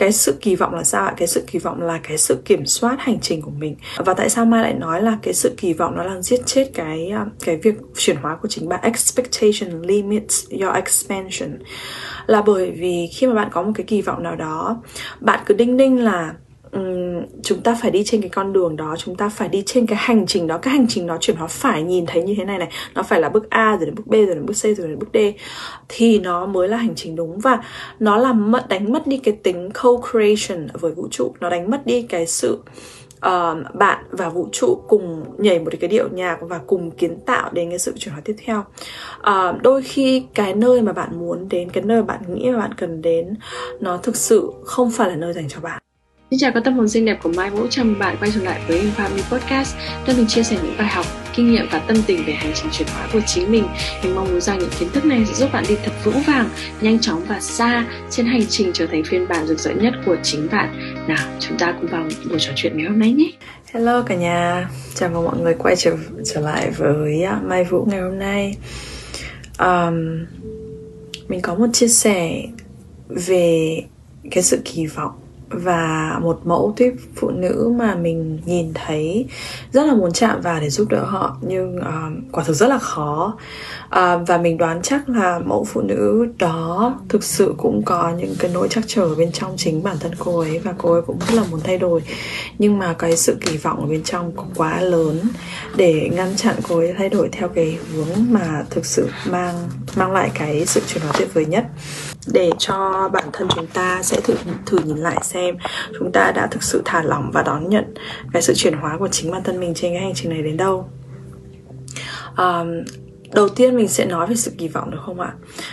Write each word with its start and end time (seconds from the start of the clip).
cái 0.00 0.12
sự 0.12 0.38
kỳ 0.40 0.56
vọng 0.56 0.74
là 0.74 0.84
sao 0.84 1.04
ạ? 1.04 1.14
Cái 1.16 1.28
sự 1.28 1.44
kỳ 1.46 1.58
vọng 1.58 1.82
là 1.82 2.00
cái 2.02 2.18
sự 2.18 2.42
kiểm 2.44 2.66
soát 2.66 2.96
hành 2.98 3.20
trình 3.20 3.42
của 3.42 3.50
mình. 3.50 3.76
Và 3.96 4.14
tại 4.14 4.30
sao 4.30 4.44
mai 4.44 4.62
lại 4.62 4.74
nói 4.74 5.02
là 5.02 5.18
cái 5.22 5.34
sự 5.34 5.54
kỳ 5.56 5.72
vọng 5.72 5.96
nó 5.96 6.04
đang 6.04 6.22
giết 6.22 6.40
chết 6.46 6.70
cái 6.74 7.08
à, 7.08 7.26
cái 7.44 7.56
việc 7.56 7.74
chuyển 7.96 8.16
hóa 8.16 8.36
của 8.42 8.48
chính 8.48 8.68
bạn? 8.68 8.80
Expectation 8.82 9.82
limits 9.82 10.50
your 10.50 10.74
expansion. 10.74 11.58
Là 12.26 12.42
bởi 12.42 12.70
vì 12.70 13.08
khi 13.14 13.26
mà 13.26 13.34
bạn 13.34 13.48
có 13.52 13.62
một 13.62 13.72
cái 13.74 13.84
kỳ 13.86 14.02
vọng 14.02 14.22
nào 14.22 14.36
đó, 14.36 14.82
bạn 15.20 15.40
cứ 15.46 15.54
đinh 15.54 15.76
ninh 15.76 16.04
là 16.04 16.34
um, 16.72 17.26
chúng 17.42 17.60
ta 17.60 17.76
phải 17.82 17.90
đi 17.90 18.02
trên 18.04 18.20
cái 18.20 18.28
con 18.28 18.52
đường 18.52 18.76
đó 18.76 18.94
chúng 18.98 19.16
ta 19.16 19.28
phải 19.28 19.48
đi 19.48 19.62
trên 19.66 19.86
cái 19.86 19.98
hành 20.00 20.26
trình 20.26 20.46
đó. 20.46 20.58
Cái 20.58 20.74
hành 20.74 20.86
trình 20.88 21.06
đó 21.06 21.16
chuyển 21.20 21.36
hóa 21.36 21.46
phải 21.46 21.82
nhìn 21.82 22.06
thấy 22.06 22.22
như 22.22 22.34
thế 22.36 22.44
này 22.44 22.58
này. 22.58 22.68
Nó 22.94 23.02
phải 23.02 23.20
là 23.20 23.28
bước 23.28 23.50
a 23.50 23.76
rồi 23.76 23.86
đến 23.86 23.94
bước 23.94 24.06
b 24.06 24.12
rồi 24.12 24.26
đến 24.26 24.46
bước 24.46 24.54
c 24.54 24.62
rồi 24.62 24.88
đến 24.88 24.98
bước 24.98 25.08
d. 25.14 25.16
Thì 25.88 26.18
nó 26.18 26.46
mới 26.46 26.68
là 26.68 26.76
hành 26.76 26.94
trình 26.96 27.16
đúng 27.16 27.38
và 27.38 27.62
nó 27.98 28.16
làm 28.16 28.50
mất 28.50 28.68
đánh 28.68 28.92
mất 28.92 29.06
đi 29.06 29.16
cái 29.16 29.36
tính 29.42 29.70
co-creation 29.74 30.68
với 30.72 30.92
vũ 30.92 31.08
trụ. 31.10 31.34
Nó 31.40 31.50
đánh 31.50 31.70
mất 31.70 31.86
đi 31.86 32.02
cái 32.02 32.26
sự 32.26 32.58
uh, 33.26 33.74
bạn 33.74 34.04
và 34.10 34.28
vũ 34.28 34.48
trụ 34.52 34.82
cùng 34.88 35.24
nhảy 35.38 35.58
một 35.58 35.72
cái 35.80 35.88
điệu 35.88 36.08
nhạc 36.12 36.38
và 36.40 36.58
cùng 36.66 36.90
kiến 36.90 37.20
tạo 37.26 37.50
đến 37.52 37.70
cái 37.70 37.78
sự 37.78 37.92
chuyển 37.98 38.12
hóa 38.12 38.22
tiếp 38.24 38.36
theo. 38.44 38.64
Uh, 39.18 39.62
đôi 39.62 39.82
khi 39.82 40.24
cái 40.34 40.54
nơi 40.54 40.82
mà 40.82 40.92
bạn 40.92 41.18
muốn 41.18 41.48
đến 41.48 41.70
cái 41.70 41.84
nơi 41.84 42.02
bạn 42.02 42.20
nghĩ 42.28 42.50
mà 42.50 42.58
bạn 42.58 42.74
cần 42.74 43.02
đến 43.02 43.34
nó 43.80 43.96
thực 43.96 44.16
sự 44.16 44.52
không 44.64 44.90
phải 44.90 45.08
là 45.08 45.16
nơi 45.16 45.32
dành 45.32 45.48
cho 45.48 45.60
bạn. 45.60 45.82
Xin 46.30 46.38
chào 46.38 46.52
các 46.54 46.64
tâm 46.64 46.74
hồn 46.74 46.88
xinh 46.88 47.04
đẹp 47.04 47.18
của 47.22 47.32
Mai 47.36 47.50
Vũ, 47.50 47.66
chào 47.70 47.84
mừng 47.84 47.98
bạn 47.98 48.16
quay 48.20 48.30
trở 48.34 48.42
lại 48.42 48.60
với 48.68 48.82
Infamy 48.82 49.22
Podcast. 49.30 49.76
Nơi 50.06 50.16
mình 50.16 50.26
chia 50.26 50.42
sẻ 50.42 50.58
những 50.62 50.74
bài 50.78 50.88
học, 50.88 51.06
kinh 51.34 51.52
nghiệm 51.52 51.66
và 51.70 51.78
tâm 51.78 51.96
tình 52.06 52.24
về 52.26 52.32
hành 52.32 52.52
trình 52.54 52.70
chuyển 52.72 52.88
hóa 52.88 53.08
của 53.12 53.20
chính 53.26 53.52
mình. 53.52 53.64
Mình 54.04 54.14
mong 54.14 54.30
muốn 54.30 54.40
rằng 54.40 54.58
những 54.58 54.70
kiến 54.78 54.88
thức 54.92 55.04
này 55.04 55.24
sẽ 55.26 55.34
giúp 55.34 55.52
bạn 55.52 55.64
đi 55.68 55.76
thật 55.84 55.92
vững 56.04 56.22
vàng, 56.26 56.48
nhanh 56.80 56.98
chóng 56.98 57.24
và 57.28 57.40
xa 57.40 57.86
trên 58.10 58.26
hành 58.26 58.46
trình 58.48 58.70
trở 58.74 58.86
thành 58.86 59.04
phiên 59.04 59.28
bản 59.28 59.46
rực 59.46 59.58
rỡ 59.58 59.70
nhất 59.70 59.94
của 60.06 60.16
chính 60.22 60.48
bạn. 60.52 60.98
Nào, 61.08 61.28
chúng 61.40 61.58
ta 61.58 61.74
cùng 61.80 61.90
vào 61.90 62.04
buổi 62.28 62.38
trò 62.38 62.52
chuyện 62.56 62.76
ngày 62.76 62.86
hôm 62.86 62.98
nay 62.98 63.12
nhé. 63.12 63.30
Hello 63.72 64.02
cả 64.02 64.14
nhà, 64.14 64.68
chào 64.94 65.10
mừng 65.10 65.24
mọi 65.24 65.38
người 65.38 65.54
quay 65.58 65.76
trở 65.76 65.96
trở 66.24 66.40
lại 66.40 66.70
với 66.70 67.22
à, 67.22 67.40
Mai 67.44 67.64
Vũ 67.64 67.86
ngày 67.90 68.00
hôm 68.00 68.18
nay. 68.18 68.56
Um, 69.58 70.26
Mình 71.28 71.40
có 71.42 71.54
một 71.54 71.66
chia 71.72 71.88
sẻ 71.88 72.42
về 73.08 73.76
cái 74.30 74.42
sự 74.42 74.60
kỳ 74.64 74.86
vọng 74.86 75.12
và 75.50 76.18
một 76.22 76.40
mẫu 76.44 76.74
tuyết 76.76 76.94
phụ 77.16 77.30
nữ 77.30 77.72
mà 77.78 77.94
mình 77.94 78.38
nhìn 78.44 78.72
thấy 78.74 79.26
rất 79.72 79.86
là 79.86 79.94
muốn 79.94 80.12
chạm 80.12 80.40
vào 80.40 80.60
để 80.60 80.70
giúp 80.70 80.88
đỡ 80.90 81.04
họ 81.04 81.36
nhưng 81.40 81.76
uh, 81.76 82.32
quả 82.32 82.44
thực 82.44 82.54
rất 82.54 82.66
là 82.68 82.78
khó. 82.78 83.34
Uh, 83.86 84.28
và 84.28 84.38
mình 84.42 84.58
đoán 84.58 84.82
chắc 84.82 85.08
là 85.08 85.38
mẫu 85.38 85.64
phụ 85.64 85.80
nữ 85.80 86.26
đó 86.38 86.94
thực 87.08 87.24
sự 87.24 87.54
cũng 87.56 87.82
có 87.84 88.12
những 88.18 88.34
cái 88.38 88.50
nỗi 88.54 88.68
chắc 88.70 88.84
trở 88.86 89.14
bên 89.14 89.32
trong 89.32 89.54
chính 89.56 89.82
bản 89.82 89.96
thân 90.00 90.12
cô 90.18 90.38
ấy 90.38 90.58
và 90.58 90.74
cô 90.78 90.92
ấy 90.92 91.02
cũng 91.02 91.18
rất 91.28 91.34
là 91.34 91.42
muốn 91.50 91.60
thay 91.64 91.78
đổi. 91.78 92.02
Nhưng 92.58 92.78
mà 92.78 92.94
cái 92.98 93.16
sự 93.16 93.36
kỳ 93.40 93.56
vọng 93.56 93.80
ở 93.80 93.86
bên 93.86 94.02
trong 94.02 94.32
cũng 94.32 94.50
quá 94.56 94.80
lớn 94.80 95.20
để 95.76 96.10
ngăn 96.12 96.36
chặn 96.36 96.54
cô 96.68 96.78
ấy 96.78 96.94
thay 96.98 97.08
đổi 97.08 97.28
theo 97.32 97.48
cái 97.48 97.78
hướng 97.92 98.26
mà 98.30 98.64
thực 98.70 98.86
sự 98.86 99.08
mang 99.30 99.54
mang 99.96 100.12
lại 100.12 100.30
cái 100.34 100.66
sự 100.66 100.80
chuyển 100.86 101.02
hóa 101.02 101.12
tuyệt 101.18 101.34
vời 101.34 101.46
nhất 101.46 101.64
để 102.26 102.50
cho 102.58 103.08
bản 103.12 103.24
thân 103.32 103.48
chúng 103.56 103.66
ta 103.66 104.02
sẽ 104.02 104.20
thử 104.20 104.34
thử 104.66 104.78
nhìn 104.78 104.96
lại 104.96 105.18
xem 105.22 105.56
chúng 105.98 106.12
ta 106.12 106.32
đã 106.32 106.46
thực 106.46 106.62
sự 106.62 106.82
thả 106.84 107.02
lỏng 107.02 107.30
và 107.32 107.42
đón 107.42 107.68
nhận 107.68 107.94
cái 108.32 108.42
sự 108.42 108.54
chuyển 108.56 108.74
hóa 108.74 108.96
của 108.98 109.08
chính 109.08 109.30
bản 109.30 109.42
thân 109.42 109.60
mình 109.60 109.74
trên 109.74 109.92
cái 109.92 110.02
hành 110.02 110.14
trình 110.14 110.30
này 110.30 110.42
đến 110.42 110.56
đâu. 110.56 110.88
Um, 112.36 112.84
đầu 113.32 113.48
tiên 113.48 113.76
mình 113.76 113.88
sẽ 113.88 114.06
nói 114.06 114.26
về 114.26 114.34
sự 114.34 114.52
kỳ 114.58 114.68
vọng 114.68 114.90
được 114.90 114.98
không 115.06 115.20
ạ? 115.20 115.32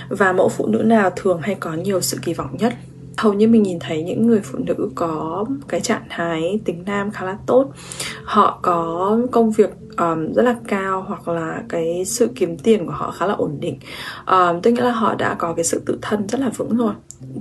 Và 0.09 0.33
mẫu 0.33 0.49
phụ 0.49 0.67
nữ 0.67 0.77
nào 0.77 1.11
thường 1.15 1.41
hay 1.41 1.55
có 1.55 1.73
nhiều 1.73 2.01
sự 2.01 2.17
kỳ 2.21 2.33
vọng 2.33 2.57
nhất? 2.59 2.73
Hầu 3.17 3.33
như 3.33 3.47
mình 3.47 3.63
nhìn 3.63 3.79
thấy 3.79 4.03
những 4.03 4.27
người 4.27 4.41
phụ 4.43 4.59
nữ 4.59 4.89
có 4.95 5.45
cái 5.67 5.79
trạng 5.79 6.03
thái 6.09 6.59
tính 6.65 6.83
nam 6.85 7.11
khá 7.11 7.25
là 7.25 7.37
tốt. 7.45 7.71
Họ 8.23 8.59
có 8.61 9.17
công 9.31 9.51
việc 9.51 9.69
um, 9.97 10.33
rất 10.33 10.43
là 10.43 10.55
cao 10.67 11.05
hoặc 11.07 11.27
là 11.27 11.63
cái 11.69 12.05
sự 12.05 12.29
kiếm 12.35 12.57
tiền 12.57 12.85
của 12.85 12.91
họ 12.91 13.11
khá 13.11 13.25
là 13.25 13.33
ổn 13.33 13.57
định. 13.59 13.79
Um, 14.27 14.61
tôi 14.63 14.73
nghĩ 14.73 14.81
là 14.81 14.91
họ 14.91 15.15
đã 15.15 15.35
có 15.39 15.53
cái 15.53 15.65
sự 15.65 15.81
tự 15.85 15.99
thân 16.01 16.27
rất 16.27 16.39
là 16.39 16.49
vững 16.49 16.77
rồi 16.77 16.93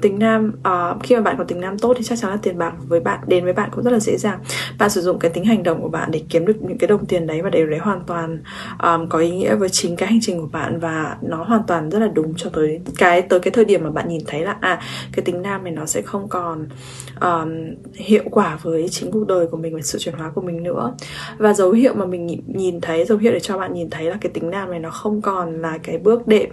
tính 0.02 0.18
nam 0.18 0.52
uh, 0.58 1.02
khi 1.02 1.14
mà 1.14 1.20
bạn 1.20 1.34
có 1.38 1.44
tính 1.44 1.60
nam 1.60 1.78
tốt 1.78 1.94
thì 1.98 2.04
chắc 2.04 2.18
chắn 2.18 2.30
là 2.30 2.36
tiền 2.42 2.58
bạc 2.58 2.72
với 2.88 3.00
bạn 3.00 3.18
đến 3.26 3.44
với 3.44 3.52
bạn 3.52 3.70
cũng 3.72 3.84
rất 3.84 3.90
là 3.90 4.00
dễ 4.00 4.16
dàng. 4.16 4.38
Bạn 4.78 4.90
sử 4.90 5.00
dụng 5.00 5.18
cái 5.18 5.30
tính 5.30 5.44
hành 5.44 5.62
động 5.62 5.82
của 5.82 5.88
bạn 5.88 6.10
để 6.10 6.22
kiếm 6.28 6.46
được 6.46 6.62
những 6.62 6.78
cái 6.78 6.88
đồng 6.88 7.06
tiền 7.06 7.26
đấy 7.26 7.42
và 7.42 7.50
điều 7.50 7.66
đấy 7.66 7.78
hoàn 7.78 8.00
toàn 8.06 8.42
um, 8.82 9.08
có 9.08 9.18
ý 9.18 9.30
nghĩa 9.30 9.54
với 9.54 9.68
chính 9.68 9.96
cái 9.96 10.08
hành 10.08 10.18
trình 10.22 10.40
của 10.40 10.48
bạn 10.52 10.80
và 10.80 11.16
nó 11.22 11.44
hoàn 11.44 11.62
toàn 11.66 11.90
rất 11.90 11.98
là 11.98 12.08
đúng 12.08 12.34
cho 12.36 12.50
tới 12.50 12.80
cái 12.98 13.22
tới 13.22 13.40
cái 13.40 13.50
thời 13.50 13.64
điểm 13.64 13.84
mà 13.84 13.90
bạn 13.90 14.08
nhìn 14.08 14.22
thấy 14.26 14.40
là 14.40 14.56
à 14.60 14.80
cái 15.12 15.24
tính 15.24 15.42
nam 15.42 15.64
này 15.64 15.72
nó 15.72 15.86
sẽ 15.86 16.02
không 16.02 16.28
còn 16.28 16.68
um, 17.20 17.50
hiệu 17.94 18.22
quả 18.30 18.58
với 18.62 18.88
chính 18.88 19.10
cuộc 19.10 19.26
đời 19.26 19.46
của 19.46 19.56
mình 19.56 19.74
và 19.74 19.80
sự 19.82 19.98
chuyển 19.98 20.14
hóa 20.14 20.30
của 20.34 20.40
mình 20.40 20.62
nữa. 20.62 20.94
Và 21.38 21.52
dấu 21.52 21.72
hiệu 21.72 21.94
mà 21.94 22.06
mình 22.06 22.26
nhìn 22.46 22.80
thấy 22.80 23.04
dấu 23.04 23.18
hiệu 23.18 23.32
để 23.32 23.40
cho 23.40 23.58
bạn 23.58 23.74
nhìn 23.74 23.90
thấy 23.90 24.04
là 24.04 24.16
cái 24.20 24.32
tính 24.34 24.50
nam 24.50 24.70
này 24.70 24.80
nó 24.80 24.90
không 24.90 25.22
còn 25.22 25.62
là 25.62 25.78
cái 25.78 25.98
bước 25.98 26.26
đệm 26.26 26.48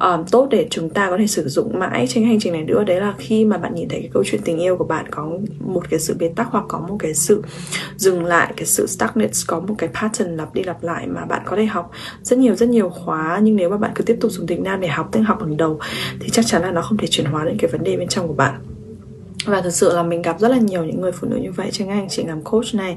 um, 0.00 0.24
tốt 0.30 0.48
để 0.50 0.66
chúng 0.70 0.90
ta 0.90 1.10
có 1.10 1.16
thể 1.18 1.26
sử 1.26 1.48
dụng 1.48 1.78
mãi 1.78 2.06
trên 2.08 2.24
hành 2.24 2.40
trình 2.40 2.52
này 2.52 2.65
nữa 2.66 2.84
đấy 2.84 3.00
là 3.00 3.14
khi 3.18 3.44
mà 3.44 3.58
bạn 3.58 3.74
nhìn 3.74 3.88
thấy 3.88 4.00
cái 4.00 4.10
câu 4.12 4.24
chuyện 4.26 4.40
tình 4.44 4.58
yêu 4.58 4.76
của 4.76 4.84
bạn 4.84 5.06
có 5.10 5.30
một 5.60 5.82
cái 5.90 6.00
sự 6.00 6.16
bế 6.18 6.28
tắc 6.28 6.48
hoặc 6.50 6.64
có 6.68 6.78
một 6.78 6.96
cái 6.98 7.14
sự 7.14 7.42
dừng 7.96 8.24
lại 8.24 8.52
cái 8.56 8.66
sự 8.66 8.86
stagnant 8.86 9.32
có 9.46 9.60
một 9.60 9.74
cái 9.78 9.90
pattern 10.00 10.36
lặp 10.36 10.54
đi 10.54 10.62
lặp 10.62 10.82
lại 10.82 11.06
mà 11.06 11.24
bạn 11.24 11.42
có 11.44 11.56
thể 11.56 11.66
học 11.66 11.90
rất 12.22 12.38
nhiều 12.38 12.54
rất 12.54 12.68
nhiều 12.68 12.88
khóa. 12.88 13.40
Nhưng 13.42 13.56
nếu 13.56 13.70
mà 13.70 13.76
bạn 13.76 13.90
cứ 13.94 14.04
tiếp 14.04 14.16
tục 14.20 14.30
dùng 14.30 14.46
tính 14.46 14.62
nam 14.62 14.80
để 14.80 14.88
học 14.88 15.08
tiếng 15.12 15.24
học 15.24 15.38
bằng 15.40 15.56
đầu 15.56 15.78
thì 16.20 16.28
chắc 16.32 16.46
chắn 16.46 16.62
là 16.62 16.70
nó 16.70 16.82
không 16.82 16.98
thể 16.98 17.06
chuyển 17.10 17.26
hóa 17.26 17.44
đến 17.44 17.56
cái 17.58 17.70
vấn 17.70 17.84
đề 17.84 17.96
bên 17.96 18.08
trong 18.08 18.28
của 18.28 18.34
bạn. 18.34 18.60
Và 19.46 19.60
thực 19.60 19.70
sự 19.70 19.92
là 19.94 20.02
mình 20.02 20.22
gặp 20.22 20.40
rất 20.40 20.48
là 20.48 20.58
nhiều 20.58 20.84
những 20.84 21.00
người 21.00 21.12
phụ 21.12 21.28
nữ 21.28 21.36
như 21.36 21.52
vậy. 21.52 21.68
Trên 21.72 21.88
cái 21.88 21.96
hành 21.96 22.08
trình 22.10 22.28
làm 22.28 22.42
coach 22.42 22.74
này 22.74 22.96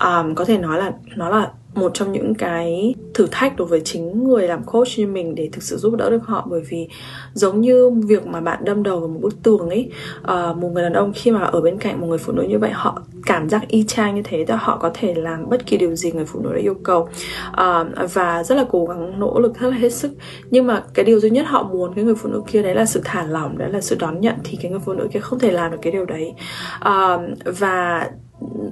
um, 0.00 0.34
có 0.34 0.44
thể 0.44 0.58
nói 0.58 0.78
là 0.78 0.92
nó 1.16 1.28
là 1.28 1.50
một 1.74 1.90
trong 1.94 2.12
những 2.12 2.34
cái 2.34 2.94
thử 3.14 3.26
thách 3.30 3.56
đối 3.56 3.68
với 3.68 3.80
chính 3.80 4.24
người 4.24 4.48
làm 4.48 4.64
coach 4.64 4.88
như 4.96 5.06
mình 5.06 5.34
để 5.34 5.48
thực 5.52 5.62
sự 5.62 5.76
giúp 5.76 5.94
đỡ 5.96 6.10
được 6.10 6.24
họ. 6.24 6.46
Bởi 6.50 6.60
vì 6.68 6.88
giống 7.32 7.60
như 7.60 7.90
việc 7.90 8.26
mà 8.26 8.40
bạn 8.40 8.64
đâm 8.64 8.82
đầu 8.82 9.00
vào 9.00 9.08
một 9.08 9.20
bức 9.22 9.42
tường 9.42 9.68
ấy 9.68 9.90
uh, 10.20 10.56
một 10.56 10.68
người 10.68 10.82
đàn 10.82 10.92
ông 10.92 11.12
khi 11.14 11.30
mà 11.30 11.40
ở 11.40 11.60
bên 11.60 11.78
cạnh 11.78 12.00
một 12.00 12.06
người 12.06 12.18
phụ 12.18 12.32
nữ 12.32 12.42
như 12.42 12.58
vậy 12.58 12.70
họ 12.70 13.02
cảm 13.26 13.48
giác 13.48 13.68
y 13.68 13.84
chang 13.86 14.14
như 14.14 14.22
thế 14.24 14.44
thì 14.48 14.54
họ 14.58 14.78
có 14.82 14.90
thể 14.94 15.14
làm 15.14 15.48
bất 15.48 15.66
kỳ 15.66 15.76
điều 15.76 15.94
gì 15.94 16.12
người 16.12 16.24
phụ 16.24 16.40
nữ 16.40 16.52
đã 16.52 16.58
yêu 16.58 16.74
cầu. 16.82 17.08
Uh, 17.50 18.12
và 18.12 18.42
rất 18.42 18.54
là 18.54 18.64
cố 18.70 18.84
gắng 18.86 19.20
nỗ 19.20 19.38
lực 19.38 19.60
rất 19.60 19.70
là 19.70 19.76
hết 19.76 19.92
sức. 19.92 20.12
Nhưng 20.50 20.66
mà 20.66 20.82
cái 20.94 21.04
điều 21.04 21.20
duy 21.20 21.30
nhất 21.30 21.46
họ 21.48 21.62
muốn 21.62 21.94
cái 21.94 22.04
người 22.04 22.14
phụ 22.14 22.28
nữ 22.28 22.42
kia 22.46 22.62
đấy 22.62 22.74
là 22.74 22.84
sự 22.84 23.00
thả 23.04 23.26
lỏng 23.26 23.58
đấy 23.58 23.70
là 23.70 23.80
sự 23.80 23.96
đón 23.98 24.20
nhận 24.20 24.34
thì 24.44 24.58
cái 24.62 24.70
người 24.70 24.80
phụ 24.84 24.92
nữ 24.92 25.08
kia 25.12 25.20
không 25.20 25.38
thể 25.38 25.50
làm 25.50 25.70
được 25.72 25.78
cái 25.82 25.92
điều 25.92 26.04
đấy. 26.04 26.32
Uh, 26.80 27.20
và 27.58 28.10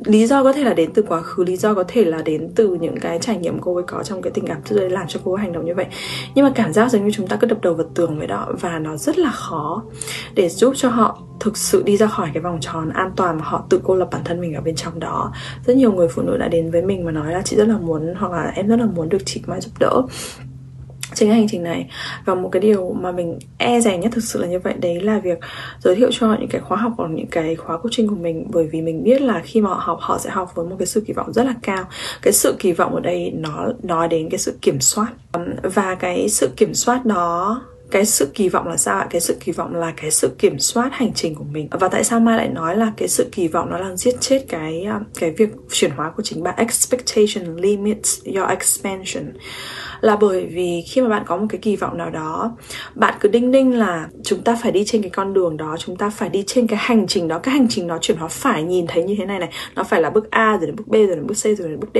lý 0.04 0.26
do 0.26 0.42
có 0.42 0.52
thể 0.52 0.64
là 0.64 0.74
đến 0.74 0.90
từ 0.94 1.02
quá 1.02 1.22
khứ, 1.22 1.44
lý 1.44 1.56
do 1.56 1.74
có 1.74 1.84
thể 1.88 2.04
là 2.04 2.22
đến 2.22 2.52
từ 2.56 2.74
những 2.80 3.00
cái 3.00 3.18
trải 3.18 3.36
nghiệm 3.36 3.58
cô 3.60 3.74
ấy 3.74 3.84
có 3.86 4.02
trong 4.02 4.22
cái 4.22 4.30
tình 4.30 4.46
cảm 4.46 4.62
trước 4.64 4.76
đây 4.78 4.90
làm 4.90 5.06
cho 5.08 5.20
cô 5.24 5.32
ấy 5.32 5.40
hành 5.40 5.52
động 5.52 5.64
như 5.64 5.74
vậy. 5.74 5.86
Nhưng 6.34 6.44
mà 6.44 6.52
cảm 6.54 6.72
giác 6.72 6.90
giống 6.90 7.04
như 7.04 7.10
chúng 7.10 7.26
ta 7.26 7.36
cứ 7.36 7.46
đập 7.46 7.58
đầu 7.62 7.74
vào 7.74 7.86
tường 7.94 8.18
vậy 8.18 8.26
đó, 8.26 8.48
và 8.60 8.78
nó 8.78 8.96
rất 8.96 9.18
là 9.18 9.30
khó 9.30 9.82
để 10.34 10.48
giúp 10.48 10.74
cho 10.76 10.88
họ 10.88 11.18
thực 11.40 11.56
sự 11.56 11.82
đi 11.82 11.96
ra 11.96 12.06
khỏi 12.06 12.30
cái 12.34 12.42
vòng 12.42 12.58
tròn 12.60 12.90
an 12.90 13.10
toàn 13.16 13.38
mà 13.38 13.44
họ 13.44 13.64
tự 13.68 13.80
cô 13.84 13.94
lập 13.94 14.08
bản 14.12 14.22
thân 14.24 14.40
mình 14.40 14.54
ở 14.54 14.60
bên 14.60 14.74
trong 14.76 15.00
đó. 15.00 15.32
Rất 15.66 15.76
nhiều 15.76 15.92
người 15.92 16.08
phụ 16.08 16.22
nữ 16.22 16.36
đã 16.36 16.48
đến 16.48 16.70
với 16.70 16.82
mình 16.82 17.04
mà 17.04 17.12
nói 17.12 17.32
là 17.32 17.42
chị 17.44 17.56
rất 17.56 17.68
là 17.68 17.78
muốn 17.78 18.14
hoặc 18.18 18.32
là 18.32 18.52
em 18.54 18.68
rất 18.68 18.78
là 18.78 18.86
muốn 18.86 19.08
được 19.08 19.22
chị 19.24 19.42
mai 19.46 19.60
giúp 19.60 19.72
đỡ 19.80 20.02
trên 21.14 21.28
cái 21.28 21.38
hành 21.38 21.48
trình 21.48 21.62
này. 21.62 21.90
Và 22.24 22.34
một 22.34 22.48
cái 22.52 22.62
điều 22.62 22.92
mà 22.92 23.12
mình 23.12 23.38
e 23.58 23.80
rè 23.80 23.98
nhất 23.98 24.12
thực 24.12 24.24
sự 24.24 24.42
là 24.42 24.48
như 24.48 24.58
vậy, 24.58 24.74
đấy 24.80 25.00
là 25.00 25.18
việc 25.18 25.38
giới 25.80 25.94
thiệu 25.94 26.08
cho 26.12 26.26
họ 26.26 26.36
những 26.40 26.48
cái 26.48 26.60
khóa 26.60 26.76
học 26.76 26.92
hoặc 26.96 27.10
những 27.10 27.26
cái 27.26 27.56
khóa 27.56 27.78
coaching 27.78 28.08
của 28.08 28.16
mình. 28.16 28.46
Bởi 28.50 28.68
vì 28.72 28.82
mình 28.82 29.04
biết 29.04 29.22
là 29.22 29.40
khi 29.44 29.60
mà 29.60 29.70
họ 29.70 29.80
học, 29.82 29.98
họ 30.00 30.18
sẽ 30.18 30.30
học 30.30 30.52
với 30.54 30.66
một 30.66 30.76
cái 30.78 30.86
sự 30.86 31.02
kỳ 31.06 31.12
vọng 31.12 31.32
rất 31.32 31.46
là 31.46 31.54
cao. 31.62 31.84
Cái 32.22 32.32
sự 32.32 32.54
kỳ 32.58 32.72
vọng 32.72 32.94
ở 32.94 33.00
đây 33.00 33.32
nó 33.34 33.68
nói 33.82 34.08
đến 34.08 34.28
cái 34.30 34.38
sự 34.38 34.58
kiểm 34.62 34.80
soát. 34.80 35.08
Và 35.62 35.94
cái 35.94 36.28
sự 36.28 36.50
kiểm 36.56 36.74
soát 36.74 37.04
đó 37.04 37.62
cái 37.92 38.04
sự 38.04 38.30
kỳ 38.34 38.48
vọng 38.48 38.68
là 38.68 38.76
sao 38.76 38.98
ạ? 38.98 39.06
Cái 39.10 39.20
sự 39.20 39.36
kỳ 39.44 39.52
vọng 39.52 39.74
là 39.74 39.92
cái 39.96 40.10
sự 40.10 40.30
kiểm 40.38 40.58
soát 40.58 40.88
hành 40.92 41.12
trình 41.14 41.34
của 41.34 41.44
mình. 41.44 41.68
Và 41.70 41.88
tại 41.88 42.04
sao 42.04 42.20
mai 42.20 42.36
lại 42.36 42.48
nói 42.48 42.76
là 42.76 42.92
cái 42.96 43.08
sự 43.08 43.28
kỳ 43.32 43.48
vọng 43.48 43.70
nó 43.70 43.78
đang 43.78 43.96
giết 43.96 44.20
chết 44.20 44.44
cái 44.48 44.82
à, 44.82 45.00
cái 45.20 45.30
việc 45.30 45.48
chuyển 45.70 45.90
hóa 45.90 46.10
của 46.16 46.22
chính 46.22 46.42
bạn? 46.42 46.54
Expectation 46.56 47.56
limits 47.56 48.24
your 48.24 48.48
expansion. 48.48 49.32
Là 50.00 50.16
bởi 50.16 50.46
vì 50.46 50.84
khi 50.90 51.00
mà 51.00 51.08
bạn 51.08 51.22
có 51.26 51.36
một 51.36 51.46
cái 51.48 51.58
kỳ 51.58 51.76
vọng 51.76 51.98
nào 51.98 52.10
đó, 52.10 52.56
bạn 52.94 53.14
cứ 53.20 53.28
đinh 53.28 53.50
ninh 53.50 53.78
là 53.78 54.08
chúng 54.24 54.42
ta 54.42 54.56
phải 54.62 54.72
đi 54.72 54.84
trên 54.86 55.02
cái 55.02 55.10
con 55.10 55.34
đường 55.34 55.56
đó, 55.56 55.76
chúng 55.78 55.96
ta 55.96 56.10
phải 56.10 56.28
đi 56.28 56.44
trên 56.46 56.66
cái 56.66 56.78
hành 56.82 57.06
trình 57.06 57.28
đó. 57.28 57.38
Cái 57.38 57.54
hành 57.54 57.66
trình 57.70 57.86
đó 57.86 57.98
chuyển 58.00 58.18
hóa 58.18 58.28
phải 58.28 58.62
nhìn 58.62 58.86
thấy 58.88 59.02
như 59.02 59.14
thế 59.18 59.24
này 59.26 59.38
này. 59.38 59.50
Nó 59.74 59.84
phải 59.84 60.00
là 60.00 60.10
bước 60.10 60.30
a, 60.30 60.56
rồi 60.56 60.66
đến 60.66 60.76
bước 60.76 60.88
b, 60.88 60.92
rồi 60.92 61.06
đến 61.06 61.26
bước 61.26 61.34
c, 61.34 61.44
rồi 61.44 61.68
đến 61.68 61.80
bước 61.80 61.90
d. 61.94 61.98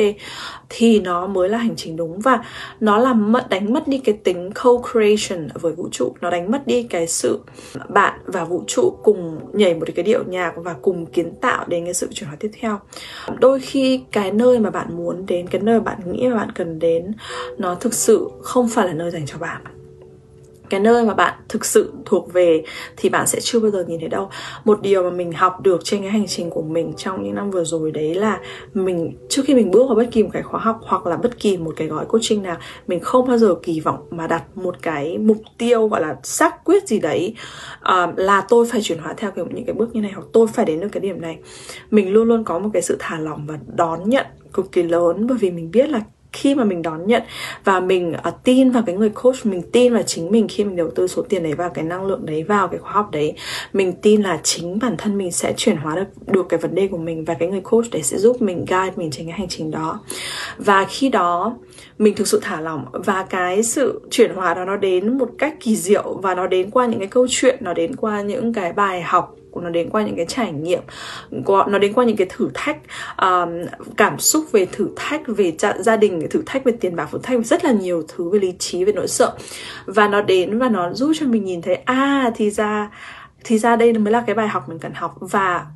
Thì 0.69 1.01
nó 1.01 1.27
mới 1.27 1.49
là 1.49 1.59
hành 1.59 1.77
trình 1.77 1.97
đúng. 1.97 2.21
Và 2.21 2.45
nó 2.81 2.99
làm 2.99 3.33
mất 3.33 3.49
đánh 3.49 3.73
mất 3.73 3.89
đi 3.89 3.99
cái 3.99 4.15
tính 4.25 4.51
co-creation 4.55 5.49
với 5.55 5.73
vũ 5.83 5.89
trụ. 5.93 6.15
Nó 6.21 6.31
đánh 6.31 6.51
mất 6.51 6.67
đi 6.67 6.83
cái 6.83 7.07
sự 7.07 7.41
bạn 7.89 8.19
và 8.27 8.45
vũ 8.45 8.65
trụ 8.67 8.97
cùng 9.03 9.41
nhảy 9.53 9.75
một 9.75 9.87
cái 9.95 10.03
điệu 10.03 10.25
nhạc 10.29 10.53
và 10.57 10.75
cùng 10.83 11.07
kiến 11.07 11.35
tạo 11.41 11.65
đến 11.69 11.85
cái 11.85 11.95
sự 11.95 12.09
chuyển 12.13 12.29
hóa 12.29 12.37
tiếp 12.41 12.51
theo. 12.61 12.81
Đôi 13.41 13.61
khi 13.61 14.05
cái 14.13 14.33
nơi 14.33 14.59
mà 14.59 14.71
bạn 14.71 14.97
muốn 14.97 15.27
đến, 15.27 15.47
cái 15.49 15.63
nơi 15.63 15.81
bạn 15.81 15.99
nghĩ 16.13 16.29
mà 16.29 16.37
bạn 16.37 16.53
cần 16.53 16.79
đến, 16.79 17.13
nó 17.59 17.75
thực 17.75 17.93
thực 17.93 17.99
sự 17.99 18.31
không 18.43 18.69
phải 18.69 18.87
là 18.87 18.93
nơi 18.93 19.11
dành 19.11 19.27
cho 19.27 19.39
bạn 19.39 19.61
cái 20.73 20.81
nơi 20.81 21.05
mà 21.05 21.15
bạn 21.15 21.35
thực 21.49 21.65
sự 21.65 21.93
thuộc 22.05 22.33
về 22.33 22.63
thì 22.97 23.09
bạn 23.09 23.27
sẽ 23.27 23.41
chưa 23.41 23.61
bao 23.61 23.71
giờ 23.71 23.85
nhìn 23.89 24.01
thấy 24.01 24.09
đâu. 24.09 24.31
Một 24.65 24.83
điều 24.83 25.03
mà 25.03 25.11
mình 25.11 25.33
học 25.33 25.61
được 25.61 25.81
trên 25.85 26.01
cái 26.01 26.11
hành 26.11 26.27
trình 26.27 26.51
của 26.51 26.63
mình 26.63 26.93
trong 26.97 27.23
những 27.23 27.35
năm 27.35 27.51
vừa 27.51 27.65
rồi 27.65 27.91
đấy 27.91 28.15
là 28.15 28.41
mình 28.75 29.17
trước 29.29 29.43
khi 29.47 29.55
mình 29.55 29.71
bước 29.71 29.87
vào 29.87 29.95
bất 29.95 30.09
kỳ 30.13 30.23
một 30.23 30.29
cái 30.33 30.43
khóa 30.43 30.61
học 30.61 30.81
hoặc 30.83 31.07
là 31.07 31.17
bất 31.17 31.39
kỳ 31.39 31.57
một 31.57 31.73
cái 31.77 31.89
gói 31.89 32.07
coaching 32.07 32.43
nào 32.43 32.57
mình 32.87 33.01
không 33.01 33.29
bao 33.29 33.39
giờ 33.39 33.55
kỳ 33.63 33.81
vọng 33.81 34.07
mà 34.11 34.27
đặt 34.27 34.45
một 34.55 34.77
cái 34.83 35.19
mục 35.19 35.43
tiêu 35.59 35.89
gọi 35.89 36.01
là 36.01 36.17
xác 36.23 36.65
quyết 36.65 36.89
gì 36.89 36.99
đấy 36.99 37.35
uh, 37.81 38.19
là 38.19 38.41
tôi 38.49 38.67
phải 38.67 38.83
chuyển 38.83 38.99
hóa 38.99 39.15
theo 39.17 39.31
kiểu 39.31 39.47
những 39.51 39.65
cái 39.65 39.75
bước 39.75 39.95
như 39.95 40.01
này 40.01 40.13
hoặc 40.15 40.27
tôi 40.33 40.47
phải 40.47 40.65
đến 40.65 40.81
được 40.81 40.89
cái 40.93 41.01
điểm 41.01 41.21
này. 41.21 41.39
Mình 41.91 42.13
luôn 42.13 42.29
luôn 42.29 42.45
có 42.45 42.59
một 42.59 42.71
cái 42.73 42.83
sự 42.83 42.97
thả 42.99 43.19
lỏng 43.19 43.47
và 43.47 43.59
đón 43.77 44.11
nhận 44.11 44.27
cực 44.53 44.73
kỳ 44.73 44.83
lớn 44.83 45.27
bởi 45.27 45.39
vì 45.39 45.51
mình 45.51 45.71
biết 45.71 45.91
là 45.91 46.01
khi 46.33 46.55
mà 46.55 46.65
mình 46.65 46.83
đón 46.83 47.07
nhận 47.07 47.23
và 47.65 47.81
mình 47.81 48.15
uh, 48.29 48.35
tin 48.45 48.71
vào 48.71 48.83
cái 48.87 48.95
người 48.95 49.11
coach 49.11 49.47
mình 49.47 49.63
tin 49.73 49.95
vào 49.95 50.03
chính 50.03 50.31
mình 50.31 50.47
khi 50.49 50.65
mình 50.65 50.77
đầu 50.77 50.91
tư 50.95 51.07
số 51.07 51.23
tiền 51.23 51.43
đấy 51.43 51.55
vào 51.55 51.71
cái 51.71 51.85
năng 51.85 52.07
lượng 52.07 52.27
đấy 52.27 52.43
vào 52.43 52.69
cái 52.69 52.79
khóa 52.79 52.93
học 52.93 53.11
đấy 53.11 53.35
mình 53.73 53.93
tin 54.03 54.23
là 54.23 54.41
chính 54.43 54.79
bản 54.79 54.97
thân 54.99 55.19
mình 55.19 55.33
sẽ 55.33 55.55
chuyển 55.57 55.77
hóa 55.77 55.97
được 55.97 56.33
được 56.33 56.49
cái 56.49 56.61
vấn 56.61 56.75
đề 56.75 56.89
của 56.89 56.99
mình 56.99 57.25
và 57.25 57.35
cái 57.35 57.49
người 57.49 57.61
coach 57.61 57.91
đấy 57.91 58.03
sẽ 58.03 58.19
giúp 58.19 58.43
mình 58.43 58.59
guide 58.59 58.93
mình 58.97 59.11
trên 59.11 59.27
cái 59.27 59.39
hành 59.39 59.49
trình 59.49 59.71
đó. 59.71 60.01
Và 60.59 60.85
khi 60.85 61.09
đó 61.09 61.57
mình 61.99 62.15
thực 62.15 62.29
sự 62.29 62.41
thả 62.43 62.61
lỏng 62.61 62.85
và 62.93 63.27
cái 63.31 63.63
sự 63.63 64.01
chuyển 64.11 64.35
hóa 64.35 64.55
đó 64.55 64.65
nó 64.65 64.77
đến 64.77 65.19
một 65.19 65.29
cách 65.39 65.55
kỳ 65.61 65.77
diệu 65.77 66.21
và 66.23 66.35
nó 66.35 66.47
đến 66.47 66.71
qua 66.71 66.87
những 66.87 66.99
cái 66.99 67.09
câu 67.09 67.27
chuyện 67.31 67.57
nó 67.61 67.75
đến 67.75 67.97
qua 67.97 68.23
những 68.23 68.53
cái 68.53 68.73
bài 68.73 69.03
học 69.03 69.37
nó 69.61 69.71
đến 69.71 69.91
qua 69.91 70.03
những 70.03 70.17
cái 70.17 70.27
trải 70.29 70.53
nghiệm 70.53 70.83
nó 71.47 71.79
đến 71.79 71.93
qua 71.93 72.05
những 72.05 72.17
cái 72.17 72.27
thử 72.31 72.51
thách 72.55 72.77
um, 73.23 73.49
cảm 73.97 74.19
xúc 74.19 74.45
về 74.53 74.67
thử 74.73 74.89
thách 74.97 75.23
về 75.27 75.53
gia 75.79 75.97
đình 75.97 76.27
thử 76.31 76.43
thách 76.47 76.65
về 76.65 76.73
tiền 76.81 76.97
bạc 76.97 77.09
thử 77.13 77.19
thách 77.23 77.47
rất 77.47 77.65
là 77.65 77.73
nhiều 77.73 78.03
thứ 78.09 78.31
về 78.31 78.39
lý 78.39 78.53
trí 78.59 78.85
về 78.85 78.93
nỗi 78.93 79.09
sợ. 79.09 79.33
Và 79.87 80.09
nó 80.09 80.23
đến 80.23 80.59
và 80.59 80.69
nó 80.69 80.93
giúp 80.93 81.13
cho 81.21 81.27
mình 81.27 81.45
nhìn 81.45 81.63
thấy 81.63 81.75
à 81.75 82.31
thì 82.35 82.51
ra 82.51 82.91
thì 83.45 83.59
ra 83.59 83.77
đây 83.77 83.93
mới 83.93 84.13
là 84.13 84.25
cái 84.27 84.35
bài 84.35 84.49
học 84.49 84.69
mình 84.69 84.79
cần 84.79 84.93
học. 84.95 85.17
Và 85.21 85.67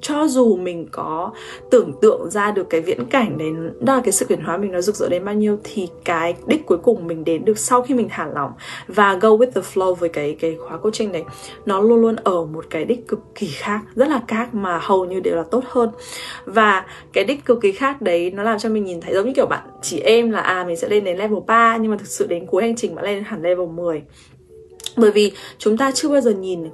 cho 0.00 0.28
dù 0.28 0.56
mình 0.56 0.88
có 0.90 1.32
tưởng 1.70 1.92
tượng 2.02 2.30
ra 2.30 2.50
được 2.50 2.70
cái 2.70 2.80
viễn 2.80 3.04
cảnh 3.04 3.38
đấy, 3.38 3.48
đó 3.80 3.94
là 3.94 4.00
cái 4.04 4.12
sự 4.12 4.26
chuyển 4.28 4.40
hóa 4.40 4.56
mình 4.56 4.72
nó 4.72 4.80
rực 4.80 4.96
rỡ 4.96 5.08
đến 5.08 5.24
bao 5.24 5.34
nhiêu, 5.34 5.58
thì 5.64 5.88
cái 6.04 6.34
đích 6.46 6.66
cuối 6.66 6.78
cùng 6.78 7.06
mình 7.06 7.24
đến 7.24 7.44
được 7.44 7.58
sau 7.58 7.82
khi 7.82 7.94
mình 7.94 8.08
thả 8.10 8.26
lỏng 8.26 8.52
và 8.88 9.14
go 9.14 9.28
with 9.28 9.50
the 9.50 9.60
flow 9.74 9.94
với 9.94 10.08
cái 10.08 10.36
cái 10.40 10.56
khóa 10.56 10.76
coaching 10.76 11.12
này 11.12 11.24
nó 11.66 11.80
luôn 11.80 12.00
luôn 12.00 12.16
ở 12.16 12.44
một 12.44 12.64
cái 12.70 12.84
đích 12.84 13.08
cực 13.08 13.20
kỳ 13.34 13.46
khác, 13.46 13.80
rất 13.94 14.08
là 14.08 14.20
khác 14.28 14.54
mà 14.54 14.78
hầu 14.82 15.04
như 15.04 15.20
đều 15.20 15.36
là 15.36 15.44
tốt 15.50 15.64
hơn. 15.66 15.90
Và 16.44 16.86
cái 17.12 17.24
đích 17.24 17.44
cực 17.44 17.60
kỳ 17.60 17.72
khác 17.72 18.02
đấy 18.02 18.30
nó 18.30 18.42
làm 18.42 18.58
cho 18.58 18.68
mình 18.68 18.84
nhìn 18.84 19.00
thấy 19.00 19.14
giống 19.14 19.26
như 19.26 19.32
kiểu 19.36 19.46
bạn 19.46 19.68
chỉ 19.82 20.00
em 20.00 20.30
là 20.30 20.40
à 20.40 20.64
mình 20.64 20.76
sẽ 20.76 20.88
lên 20.88 21.04
đến 21.04 21.18
level 21.18 21.38
3 21.46 21.76
nhưng 21.76 21.90
mà 21.90 21.96
thực 21.96 22.08
sự 22.08 22.26
đến 22.26 22.46
cuối 22.46 22.62
hành 22.62 22.76
trình 22.76 22.94
bạn 22.94 23.04
lên 23.04 23.24
hẳn 23.24 23.42
level 23.42 23.66
10 23.66 24.02
bởi 24.96 25.10
vì 25.10 25.32
chúng 25.58 25.76
ta 25.76 25.90
chưa 25.94 26.08
bao 26.08 26.20
giờ 26.20 26.30
nhìn 26.30 26.64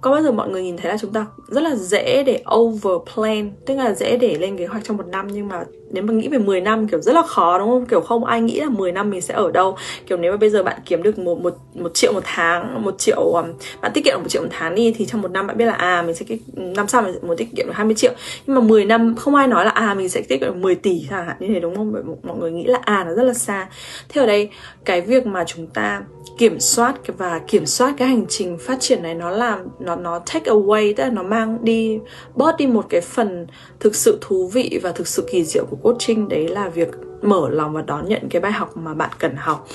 có 0.00 0.10
bao 0.10 0.22
giờ 0.22 0.32
mọi 0.32 0.48
người 0.48 0.62
nhìn 0.62 0.76
thấy 0.76 0.92
là 0.92 0.98
chúng 1.00 1.12
ta 1.12 1.26
rất 1.48 1.60
là 1.60 1.74
dễ 1.74 2.22
để 2.22 2.42
over 2.54 3.12
plan 3.14 3.52
tức 3.66 3.74
là 3.74 3.94
dễ 3.94 4.16
để 4.16 4.38
lên 4.38 4.56
kế 4.56 4.66
hoạch 4.66 4.84
trong 4.84 4.96
một 4.96 5.06
năm, 5.06 5.28
nhưng 5.32 5.48
mà 5.48 5.64
nếu 5.90 6.04
mà 6.04 6.12
nghĩ 6.12 6.28
về 6.28 6.38
10 6.38 6.60
năm 6.60 6.88
kiểu 6.88 7.00
rất 7.00 7.12
là 7.12 7.22
khó, 7.22 7.58
đúng 7.58 7.68
không? 7.68 7.86
Kiểu 7.86 8.00
không 8.00 8.24
ai 8.24 8.40
nghĩ 8.40 8.60
là 8.60 8.68
10 8.68 8.92
năm 8.92 9.10
mình 9.10 9.20
sẽ 9.20 9.34
ở 9.34 9.50
đâu. 9.50 9.76
Kiểu 10.06 10.18
nếu 10.18 10.32
mà 10.32 10.36
bây 10.36 10.50
giờ 10.50 10.62
bạn 10.62 10.80
kiếm 10.86 11.02
được 11.02 11.18
một 11.18 11.40
một 11.40 11.54
một 11.74 11.94
triệu 11.94 12.12
một 12.12 12.22
tháng, 12.24 12.84
một 12.84 12.98
triệu 12.98 13.20
um, 13.20 13.46
bạn 13.80 13.92
tiết 13.94 14.04
kiệm 14.04 14.14
được 14.14 14.20
một 14.22 14.28
triệu 14.28 14.42
một 14.42 14.48
tháng 14.50 14.74
đi, 14.74 14.94
thì 14.96 15.06
trong 15.06 15.22
một 15.22 15.30
năm 15.30 15.46
bạn 15.46 15.56
biết 15.56 15.64
là 15.64 15.72
à 15.72 16.02
mình 16.02 16.14
sẽ 16.14 16.24
năm 16.54 16.88
sau 16.88 17.02
mình 17.02 17.14
muốn 17.22 17.36
tiết 17.36 17.48
kiệm 17.56 17.66
được 17.66 17.72
20 17.74 17.94
triệu. 17.94 18.12
Nhưng 18.46 18.56
mà 18.56 18.60
10 18.60 18.84
năm, 18.84 19.16
không 19.16 19.34
ai 19.34 19.46
nói 19.46 19.64
là 19.64 19.70
à 19.70 19.94
mình 19.94 20.08
sẽ 20.08 20.20
tiết 20.20 20.40
kiệm 20.40 20.48
được 20.48 20.56
10 20.56 20.74
tỷ 20.74 21.06
chẳng 21.10 21.26
hạn, 21.26 21.36
như 21.40 21.48
thế, 21.48 21.60
đúng 21.60 21.76
không? 21.76 21.92
Mọi 22.22 22.36
người 22.36 22.50
nghĩ 22.50 22.64
là 22.64 22.78
à 22.82 23.04
nó 23.04 23.14
rất 23.14 23.22
là 23.22 23.34
xa. 23.34 23.68
Thế 24.08 24.20
ở 24.20 24.26
đây, 24.26 24.50
cái 24.84 25.00
việc 25.00 25.26
mà 25.26 25.44
chúng 25.44 25.66
ta 25.66 26.02
kiểm 26.38 26.60
soát 26.60 26.94
và 27.18 27.40
kiểm 27.48 27.66
soát 27.66 27.94
cái 27.98 28.08
hành 28.08 28.26
trình 28.28 28.58
phát 28.58 28.80
triển 28.80 29.02
này 29.02 29.14
nó 29.14 29.30
làm 29.30 29.58
nó 29.88 29.96
nó 29.96 30.18
take 30.18 30.50
away 30.50 30.94
tức 30.96 31.04
là 31.04 31.10
nó 31.10 31.22
mang 31.22 31.58
đi 31.64 31.98
bớt 32.34 32.56
đi 32.56 32.66
một 32.66 32.86
cái 32.88 33.00
phần 33.00 33.46
thực 33.80 33.94
sự 33.94 34.18
thú 34.20 34.50
vị 34.52 34.80
và 34.82 34.92
thực 34.92 35.08
sự 35.08 35.28
kỳ 35.30 35.44
diệu 35.44 35.64
của 35.70 35.76
coaching. 35.76 36.28
Đấy 36.28 36.48
là 36.48 36.68
việc 36.68 36.88
mở 37.22 37.48
lòng 37.50 37.72
và 37.72 37.82
đón 37.82 38.08
nhận 38.08 38.28
cái 38.30 38.40
bài 38.40 38.52
học 38.52 38.76
mà 38.76 38.94
bạn 38.94 39.10
cần 39.18 39.36
học. 39.36 39.68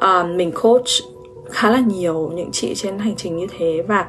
À, 0.00 0.22
mình 0.22 0.52
coach 0.52 0.88
khá 1.50 1.70
là 1.70 1.80
nhiều 1.80 2.30
những 2.34 2.50
chị 2.52 2.74
trên 2.74 2.98
hành 2.98 3.14
trình 3.16 3.36
như 3.36 3.46
thế 3.58 3.82
và 3.88 4.06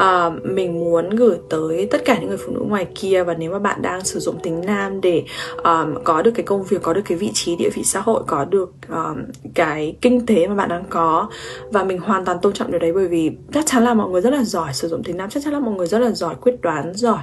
uh, 0.00 0.44
mình 0.44 0.80
muốn 0.80 1.10
gửi 1.10 1.36
tới 1.50 1.88
tất 1.90 2.04
cả 2.04 2.18
những 2.18 2.28
người 2.28 2.38
phụ 2.38 2.52
nữ 2.52 2.60
ngoài 2.68 2.86
kia 2.94 3.24
và 3.24 3.34
nếu 3.34 3.52
mà 3.52 3.58
bạn 3.58 3.82
đang 3.82 4.04
sử 4.04 4.20
dụng 4.20 4.38
tính 4.42 4.60
nam 4.66 5.00
để 5.00 5.24
um, 5.64 5.94
có 6.04 6.22
được 6.22 6.30
cái 6.30 6.44
công 6.44 6.62
việc 6.62 6.82
có 6.82 6.92
được 6.92 7.02
cái 7.04 7.18
vị 7.18 7.30
trí 7.34 7.56
địa 7.56 7.70
vị 7.74 7.82
xã 7.84 8.00
hội 8.00 8.22
có 8.26 8.44
được 8.44 8.72
um, 8.88 9.24
cái 9.54 9.96
kinh 10.00 10.26
tế 10.26 10.46
mà 10.46 10.54
bạn 10.54 10.68
đang 10.68 10.84
có 10.90 11.30
và 11.72 11.84
mình 11.84 11.98
hoàn 11.98 12.24
toàn 12.24 12.38
tôn 12.42 12.52
trọng 12.52 12.70
điều 12.70 12.80
đấy 12.80 12.92
bởi 12.92 13.08
vì 13.08 13.30
chắc 13.52 13.66
chắn 13.66 13.84
là 13.84 13.94
mọi 13.94 14.10
người 14.10 14.20
rất 14.20 14.30
là 14.30 14.44
giỏi 14.44 14.72
sử 14.72 14.88
dụng 14.88 15.02
tính 15.02 15.16
nam 15.16 15.30
chắc 15.30 15.42
chắn 15.44 15.52
là 15.52 15.60
mọi 15.60 15.74
người 15.74 15.86
rất 15.86 15.98
là 15.98 16.10
giỏi 16.10 16.34
quyết 16.40 16.60
đoán 16.62 16.92
giỏi 16.94 17.20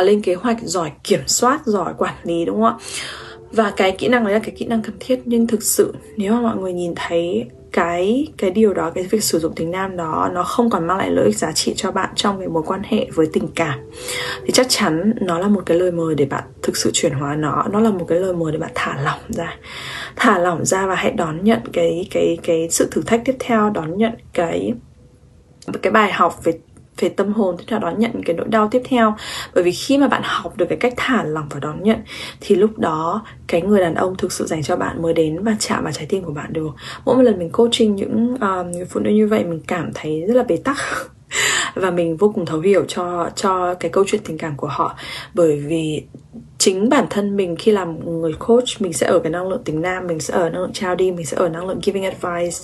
uh, 0.00 0.06
lên 0.06 0.22
kế 0.22 0.34
hoạch 0.34 0.56
giỏi 0.62 0.92
kiểm 1.04 1.20
soát 1.26 1.60
giỏi 1.66 1.94
quản 1.98 2.14
lý 2.22 2.44
đúng 2.44 2.56
không 2.56 2.64
ạ? 2.64 2.74
Và 3.52 3.72
cái 3.76 3.92
kỹ 3.92 4.08
năng 4.08 4.24
đấy 4.24 4.32
là 4.32 4.38
cái 4.38 4.54
kỹ 4.58 4.66
năng 4.66 4.82
cần 4.82 4.94
thiết 5.00 5.20
nhưng 5.24 5.46
thực 5.46 5.62
sự 5.62 5.94
nếu 6.16 6.32
mà 6.32 6.40
mọi 6.40 6.56
người 6.56 6.72
nhìn 6.72 6.92
thấy 6.96 7.46
cái 7.72 8.26
cái 8.38 8.50
điều 8.50 8.74
đó, 8.74 8.90
cái 8.94 9.04
việc 9.04 9.24
sử 9.24 9.38
dụng 9.38 9.54
tính 9.54 9.70
nam 9.70 9.96
đó, 9.96 10.30
nó 10.32 10.42
không 10.42 10.70
còn 10.70 10.86
mang 10.86 10.98
lại 10.98 11.10
lợi 11.10 11.26
ích 11.26 11.36
giá 11.36 11.52
trị 11.52 11.74
cho 11.76 11.92
bạn 11.92 12.10
trong 12.14 12.38
cái 12.38 12.48
mối 12.48 12.62
quan 12.66 12.82
hệ 12.84 13.06
với 13.14 13.26
tình 13.32 13.48
cảm. 13.54 13.78
Thì 14.44 14.52
chắc 14.52 14.66
chắn 14.68 15.12
nó 15.20 15.38
là 15.38 15.48
một 15.48 15.62
cái 15.66 15.78
lời 15.78 15.92
mời 15.92 16.14
để 16.14 16.24
bạn 16.24 16.44
thực 16.62 16.76
sự 16.76 16.90
chuyển 16.94 17.12
hóa 17.12 17.34
nó. 17.36 17.64
Nó 17.72 17.80
là 17.80 17.90
một 17.90 18.04
cái 18.08 18.20
lời 18.20 18.34
mời 18.34 18.52
để 18.52 18.58
bạn 18.58 18.70
thả 18.74 19.00
lỏng 19.04 19.20
ra. 19.28 19.56
Thả 20.16 20.38
lỏng 20.38 20.64
ra 20.64 20.86
và 20.86 20.94
hãy 20.94 21.10
đón 21.10 21.44
nhận 21.44 21.60
cái 21.72 22.08
cái 22.10 22.38
cái 22.42 22.68
sự 22.70 22.88
thử 22.90 23.02
thách 23.02 23.22
tiếp 23.24 23.36
theo, 23.38 23.70
đón 23.70 23.98
nhận 23.98 24.12
cái 24.32 24.74
cái 25.82 25.92
bài 25.92 26.12
học 26.12 26.44
về 26.44 26.52
về 27.00 27.08
tâm 27.08 27.32
hồn 27.32 27.56
tức 27.58 27.64
là 27.72 27.78
đón 27.78 27.98
nhận 27.98 28.22
cái 28.24 28.36
nỗi 28.36 28.46
đau 28.48 28.68
tiếp 28.70 28.82
theo. 28.84 29.14
Bởi 29.54 29.64
vì 29.64 29.72
khi 29.72 29.98
mà 29.98 30.08
bạn 30.08 30.22
học 30.24 30.56
được 30.56 30.66
cái 30.68 30.78
cách 30.78 30.94
thả 30.96 31.22
lỏng 31.22 31.46
và 31.50 31.60
đón 31.60 31.82
nhận 31.82 31.98
thì 32.40 32.54
lúc 32.56 32.78
đó 32.78 33.22
cái 33.46 33.62
người 33.62 33.80
đàn 33.80 33.94
ông 33.94 34.16
thực 34.16 34.32
sự 34.32 34.46
dành 34.46 34.62
cho 34.62 34.76
bạn 34.76 35.02
mới 35.02 35.14
đến 35.14 35.44
và 35.44 35.56
chạm 35.58 35.84
vào 35.84 35.92
trái 35.92 36.06
tim 36.08 36.24
của 36.24 36.32
bạn 36.32 36.52
được. 36.52 36.70
Mỗi 37.04 37.16
một 37.16 37.22
lần 37.22 37.38
mình 37.38 37.50
coaching 37.50 37.96
những 37.96 38.34
uh, 38.34 38.66
người 38.66 38.84
phụ 38.84 39.00
nữ 39.00 39.10
như 39.10 39.26
vậy 39.28 39.44
mình 39.44 39.60
cảm 39.66 39.90
thấy 39.94 40.24
rất 40.28 40.34
là 40.34 40.42
bế 40.42 40.56
tắc. 40.56 40.76
Và 41.74 41.90
mình 41.90 42.16
vô 42.16 42.32
cùng 42.34 42.46
thấu 42.46 42.60
hiểu 42.60 42.84
cho 42.88 43.30
cho 43.36 43.74
cái 43.74 43.90
câu 43.90 44.04
chuyện 44.06 44.20
tình 44.24 44.38
cảm 44.38 44.56
của 44.56 44.66
họ. 44.66 44.96
Bởi 45.34 45.60
vì 45.60 46.02
chính 46.60 46.88
bản 46.88 47.06
thân 47.10 47.36
mình 47.36 47.56
khi 47.56 47.72
làm 47.72 48.20
người 48.20 48.32
coach 48.32 48.80
mình 48.80 48.92
sẽ 48.92 49.06
ở 49.06 49.18
cái 49.18 49.32
năng 49.32 49.48
lượng 49.48 49.62
tính 49.64 49.82
nam 49.82 50.06
mình 50.06 50.20
sẽ 50.20 50.34
ở 50.34 50.50
năng 50.50 50.60
lượng 50.62 50.72
trao 50.72 50.94
đi 50.94 51.10
mình 51.10 51.26
sẽ 51.26 51.36
ở 51.36 51.48
năng 51.48 51.68
lượng 51.68 51.80
giving 51.84 52.04
advice. 52.04 52.56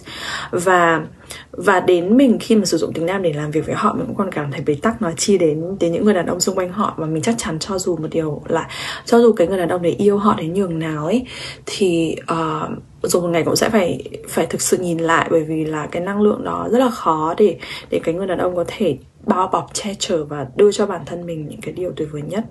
Và 0.51 1.07
và 1.53 1.81
đến 1.81 2.17
mình 2.17 2.39
khi 2.41 2.57
mà 2.57 2.65
sử 2.65 2.77
dụng 2.77 2.93
tính 2.93 3.07
nam 3.07 3.23
để 3.23 3.33
làm 3.33 3.51
việc 3.51 3.67
với 3.67 3.75
họ 3.75 3.95
mình 3.95 4.07
cũng 4.07 4.17
còn 4.17 4.33
cảm 4.33 4.53
thấy 4.53 4.61
bế 4.67 4.77
tắc 4.83 5.03
nói 5.03 5.15
chi 5.17 5.39
đến 5.39 5.77
đến 5.81 5.93
những 5.93 6.05
người 6.05 6.15
đàn 6.15 6.27
ông 6.27 6.41
xung 6.41 6.55
quanh 6.55 6.73
họ 6.73 6.95
và 6.97 7.07
mình 7.07 7.23
chắc 7.23 7.35
chắn 7.39 7.59
cho 7.59 7.79
dù 7.79 7.97
một 7.97 8.09
điều 8.11 8.43
là 8.49 8.69
cho 9.05 9.19
dù 9.19 9.33
cái 9.33 9.47
người 9.47 9.59
đàn 9.59 9.69
ông 9.69 9.83
đấy 9.83 9.93
yêu 9.99 10.19
họ 10.19 10.35
đến 10.39 10.55
nhường 10.55 10.79
nào 10.79 11.07
ấy 11.07 11.27
thì 11.67 12.17
ờ, 12.27 12.69
uh, 12.73 13.11
rồi 13.11 13.23
một 13.23 13.29
ngày 13.29 13.43
cũng 13.45 13.57
sẽ 13.57 13.69
phải 13.69 14.05
phải 14.29 14.47
thực 14.47 14.61
sự 14.61 14.77
nhìn 14.77 14.99
lại 14.99 15.29
bởi 15.31 15.45
vì 15.45 15.65
là 15.65 15.87
cái 15.87 16.03
năng 16.03 16.23
lượng 16.23 16.45
đó 16.45 16.69
rất 16.73 16.79
là 16.79 16.91
khó 16.91 17.35
để 17.39 17.59
để 17.91 18.01
cái 18.05 18.15
người 18.15 18.27
đàn 18.27 18.39
ông 18.39 18.57
có 18.57 18.65
thể 18.67 18.97
bao 19.27 19.49
bọc, 19.49 19.75
che 19.75 19.95
chở 19.99 20.25
và 20.25 20.47
đưa 20.57 20.73
cho 20.73 20.87
bản 20.87 21.03
thân 21.07 21.27
mình 21.27 21.49
những 21.49 21.61
cái 21.61 21.75
điều 21.75 21.93
tuyệt 21.97 22.09
vời 22.13 22.23
nhất. 22.23 22.45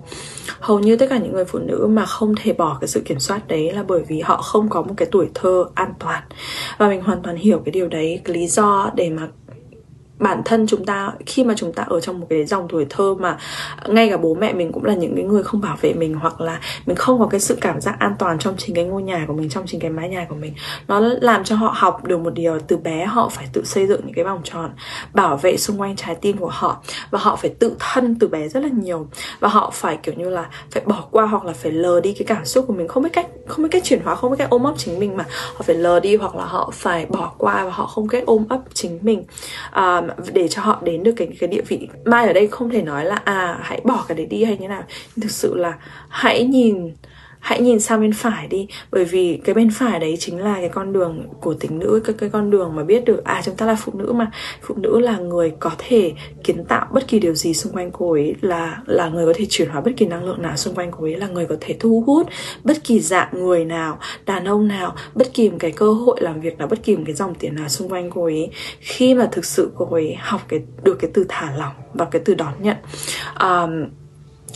Hầu 0.60 0.78
như 0.78 0.96
tất 0.96 1.06
cả 1.10 1.18
những 1.18 1.32
người 1.32 1.44
phụ 1.44 1.58
nữ 1.58 1.86
mà 1.90 2.06
không 2.06 2.34
thể 2.42 2.52
bỏ 2.52 2.78
cái 2.80 2.88
sự 2.88 3.02
kiểm 3.04 3.20
soát 3.20 3.48
đấy 3.48 3.72
là 3.72 3.82
bởi 3.82 4.02
vì 4.08 4.20
họ 4.20 4.36
không 4.36 4.68
có 4.68 4.82
một 4.82 4.94
cái 4.96 5.08
tuổi 5.12 5.28
thơ 5.34 5.64
an 5.74 5.92
toàn. 5.98 6.22
Và 6.78 6.88
mình 6.88 7.02
hoàn 7.02 7.22
toàn 7.22 7.36
hiểu 7.36 7.62
cái 7.64 7.72
điều 7.72 7.88
đấy, 7.88 8.20
cái 8.24 8.34
lý 8.36 8.46
do 8.46 8.90
để 8.94 9.10
mà 9.10 9.28
bản 10.18 10.42
thân 10.44 10.66
chúng 10.66 10.84
ta, 10.84 11.12
khi 11.26 11.44
mà 11.44 11.54
chúng 11.56 11.72
ta 11.72 11.82
ở 11.82 12.00
trong 12.00 12.20
một 12.20 12.26
cái 12.30 12.44
dòng 12.44 12.68
tuổi 12.68 12.86
thơ 12.90 13.14
mà 13.18 13.38
ngay 13.88 14.08
cả 14.10 14.16
bố 14.16 14.34
mẹ 14.34 14.52
mình 14.52 14.72
cũng 14.72 14.84
là 14.84 14.94
những 14.94 15.16
cái 15.16 15.24
người 15.24 15.42
không 15.42 15.60
bảo 15.60 15.76
vệ 15.80 15.92
mình 15.92 16.14
hoặc 16.14 16.40
là 16.40 16.60
mình 16.86 16.96
không 16.96 17.18
có 17.18 17.26
cái 17.26 17.40
sự 17.40 17.58
cảm 17.60 17.80
giác 17.80 17.96
an 17.98 18.14
toàn 18.18 18.38
trong 18.38 18.54
chính 18.58 18.76
cái 18.76 18.84
ngôi 18.84 19.02
nhà 19.02 19.24
của 19.26 19.32
mình, 19.32 19.48
trong 19.48 19.64
chính 19.66 19.80
cái 19.80 19.90
mái 19.90 20.08
nhà 20.08 20.26
của 20.28 20.34
mình, 20.34 20.54
nó 20.88 21.00
làm 21.00 21.44
cho 21.44 21.56
họ 21.56 21.74
học 21.76 22.04
được 22.04 22.18
một 22.18 22.34
điều, 22.34 22.58
từ 22.60 22.76
bé 22.76 23.04
họ 23.04 23.28
phải 23.28 23.46
tự 23.52 23.64
xây 23.64 23.86
dựng 23.86 24.00
những 24.04 24.14
cái 24.14 24.24
vòng 24.24 24.40
tròn, 24.44 24.70
bảo 25.14 25.36
vệ 25.36 25.56
xung 25.56 25.80
quanh 25.80 25.96
trái 25.96 26.14
tim 26.14 26.36
của 26.36 26.50
họ 26.52 26.82
và 27.10 27.18
họ 27.18 27.36
phải 27.36 27.50
tự 27.58 27.76
thân 27.78 28.16
từ 28.18 28.28
bé 28.28 28.48
rất 28.48 28.62
là 28.62 28.68
nhiều 28.68 29.06
và 29.40 29.48
họ 29.48 29.70
phải, 29.74 29.96
kiểu 29.96 30.14
như 30.14 30.30
là, 30.30 30.46
phải 30.70 30.82
bỏ 30.86 31.04
qua 31.10 31.26
hoặc 31.26 31.44
là 31.44 31.52
phải 31.52 31.72
lờ 31.72 32.00
đi 32.00 32.12
cái 32.12 32.24
cảm 32.26 32.44
xúc 32.44 32.64
của 32.68 32.74
mình, 32.74 32.88
không 32.88 33.02
biết 33.02 33.10
cách, 33.12 33.26
không 33.46 33.62
biết 33.62 33.68
cách 33.72 33.84
chuyển 33.84 34.00
hóa, 34.04 34.14
không 34.14 34.30
biết 34.30 34.36
cách 34.38 34.50
ôm 34.50 34.64
ấp 34.64 34.74
chính 34.76 34.98
mình 34.98 35.16
mà 35.16 35.24
họ 35.54 35.62
phải 35.62 35.76
lờ 35.76 36.00
đi 36.00 36.16
hoặc 36.16 36.36
là 36.36 36.44
họ 36.44 36.70
phải 36.74 37.06
bỏ 37.06 37.32
qua 37.38 37.64
và 37.64 37.70
họ 37.70 37.86
không 37.86 38.08
cách 38.08 38.22
ôm 38.26 38.44
ấp 38.48 38.60
chính 38.74 38.98
mình. 39.02 39.24
À, 39.70 40.02
làm 40.06 40.16
để 40.34 40.48
cho 40.48 40.62
họ 40.62 40.82
đến 40.84 41.02
được 41.02 41.12
cái 41.16 41.28
cái 41.40 41.48
địa 41.48 41.62
vị. 41.68 41.88
Mai 42.04 42.26
ở 42.26 42.32
đây 42.32 42.46
không 42.46 42.70
thể 42.70 42.82
nói 42.82 43.04
là 43.04 43.14
à 43.14 43.58
hãy 43.62 43.80
bỏ 43.84 44.04
cái 44.08 44.16
đấy 44.16 44.26
đi 44.26 44.44
hay 44.44 44.56
như 44.58 44.68
nào. 44.68 44.84
Nhưng 45.16 45.22
thực 45.22 45.30
sự 45.30 45.54
là 45.54 45.78
hãy 46.08 46.44
nhìn 46.44 46.94
hãy 47.46 47.60
nhìn 47.60 47.80
sang 47.80 48.00
bên 48.00 48.12
phải 48.12 48.46
đi 48.46 48.68
bởi 48.90 49.04
vì 49.04 49.40
cái 49.44 49.54
bên 49.54 49.70
phải 49.70 50.00
đấy 50.00 50.16
chính 50.20 50.38
là 50.38 50.54
cái 50.54 50.68
con 50.68 50.92
đường 50.92 51.28
của 51.40 51.54
tính 51.54 51.78
nữ 51.78 52.00
cái 52.04 52.14
cái 52.18 52.30
con 52.30 52.50
đường 52.50 52.76
mà 52.76 52.84
biết 52.84 53.04
được 53.04 53.24
à 53.24 53.42
chúng 53.44 53.56
ta 53.56 53.66
là 53.66 53.76
phụ 53.78 53.92
nữ 53.94 54.12
mà. 54.12 54.30
Phụ 54.62 54.74
nữ 54.74 55.00
là 55.00 55.18
người 55.18 55.52
có 55.60 55.70
thể 55.78 56.12
kiến 56.44 56.64
tạo 56.64 56.86
bất 56.92 57.08
kỳ 57.08 57.18
điều 57.18 57.34
gì 57.34 57.54
xung 57.54 57.72
quanh 57.72 57.90
cô 57.90 58.12
ấy 58.12 58.34
là 58.40 58.82
là 58.86 59.08
người 59.08 59.26
có 59.26 59.32
thể 59.36 59.46
chuyển 59.50 59.68
hóa 59.68 59.80
bất 59.80 59.90
kỳ 59.96 60.06
năng 60.06 60.24
lượng 60.24 60.42
nào 60.42 60.56
xung 60.56 60.74
quanh 60.74 60.90
cô 60.90 61.04
ấy 61.04 61.16
là 61.16 61.26
người 61.26 61.46
có 61.46 61.56
thể 61.60 61.76
thu 61.80 62.04
hút 62.06 62.28
bất 62.64 62.84
kỳ 62.84 63.00
dạng 63.00 63.28
người 63.32 63.64
nào 63.64 63.98
đàn 64.26 64.44
ông 64.44 64.68
nào 64.68 64.94
bất 65.14 65.34
kỳ 65.34 65.50
một 65.50 65.56
cái 65.60 65.72
cơ 65.72 65.92
hội 65.92 66.20
làm 66.20 66.40
việc 66.40 66.58
nào 66.58 66.68
bất 66.68 66.82
kỳ 66.82 66.96
một 66.96 67.02
cái 67.06 67.14
dòng 67.14 67.34
tiền 67.34 67.54
nào 67.54 67.68
xung 67.68 67.88
quanh 67.88 68.10
cô 68.10 68.24
ấy. 68.24 68.50
Khi 68.80 69.14
mà 69.14 69.28
thực 69.32 69.44
sự 69.44 69.70
cô 69.76 69.88
ấy 69.90 70.16
học 70.18 70.40
cái 70.48 70.60
được 70.82 70.98
cái 71.00 71.10
từ 71.14 71.26
thả 71.28 71.52
lỏng 71.58 71.74
và 71.94 72.04
cái 72.04 72.22
từ 72.24 72.34
đón 72.34 72.52
nhận 72.60 72.76
um, 73.40 73.88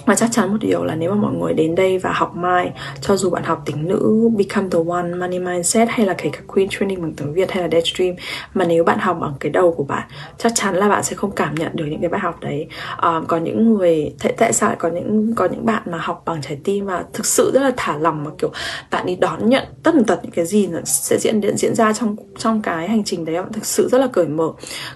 và 0.07 0.15
chắc 0.15 0.29
chắn 0.33 0.51
một 0.51 0.57
điều 0.61 0.85
là 0.85 0.95
nếu 0.95 1.11
mà 1.11 1.17
mọi 1.17 1.35
người 1.35 1.55
đến 1.55 1.75
đây 1.75 1.99
và 1.99 2.13
học 2.13 2.37
mai 2.37 2.73
cho 3.01 3.17
dù 3.17 3.31
bạn 3.31 3.43
học 3.45 3.63
tính 3.67 3.89
nữ 3.89 4.31
become 4.39 4.69
the 4.71 4.79
one 4.89 5.15
money 5.19 5.39
mindset 5.39 5.89
hay 5.89 6.07
là 6.07 6.15
kể 6.19 6.31
cả 6.33 6.41
queen 6.47 6.69
training 6.69 7.03
bằng 7.03 7.15
tiếng 7.15 7.33
việt 7.33 7.51
hay 7.51 7.63
là 7.63 7.69
daydream 7.73 8.15
mà 8.55 8.65
nếu 8.65 8.85
bạn 8.85 8.99
học 8.99 9.17
bằng 9.21 9.35
cái 9.41 9.53
đầu 9.53 9.75
của 9.77 9.85
bạn 9.85 10.09
chắc 10.39 10.53
chắn 10.55 10.75
là 10.75 10.89
bạn 10.89 11.03
sẽ 11.03 11.17
không 11.17 11.31
cảm 11.31 11.55
nhận 11.55 11.71
được 11.75 11.85
những 11.85 12.01
cái 12.01 12.11
bài 12.11 12.21
học 12.21 12.41
đấy. 12.41 12.67
Um, 13.03 13.27
có 13.27 13.37
những 13.37 13.75
người 13.75 14.15
tại, 14.23 14.35
tại 14.37 14.53
sao 14.53 14.69
lại 14.69 14.77
có 14.81 14.89
những 14.89 15.35
có 15.35 15.49
những 15.53 15.67
bạn 15.67 15.83
mà 15.87 15.99
học 15.99 16.23
bằng 16.27 16.43
trái 16.43 16.59
tim 16.65 16.87
và 16.87 17.05
thực 17.13 17.27
sự 17.27 17.51
rất 17.55 17.61
là 17.61 17.73
thả 17.77 17.97
lòng 17.97 18.25
mà 18.25 18.31
kiểu 18.39 18.51
bạn 18.91 19.07
đi 19.07 19.17
đón 19.17 19.49
nhận 19.49 19.65
tất 19.83 19.95
tật 20.07 20.21
những 20.23 20.33
cái 20.33 20.47
gì 20.47 20.69
sẽ 20.85 21.19
diễn 21.19 21.41
diễn 21.41 21.57
diễn 21.57 21.75
ra 21.75 21.93
trong 21.93 22.17
trong 22.39 22.63
cái 22.63 22.89
hành 22.89 23.05
trình 23.05 23.25
đấy 23.25 23.37
bạn 23.37 23.53
thực 23.53 23.67
sự 23.67 23.89
rất 23.89 23.99
là 23.99 24.07
cởi 24.07 24.27
mở. 24.27 24.53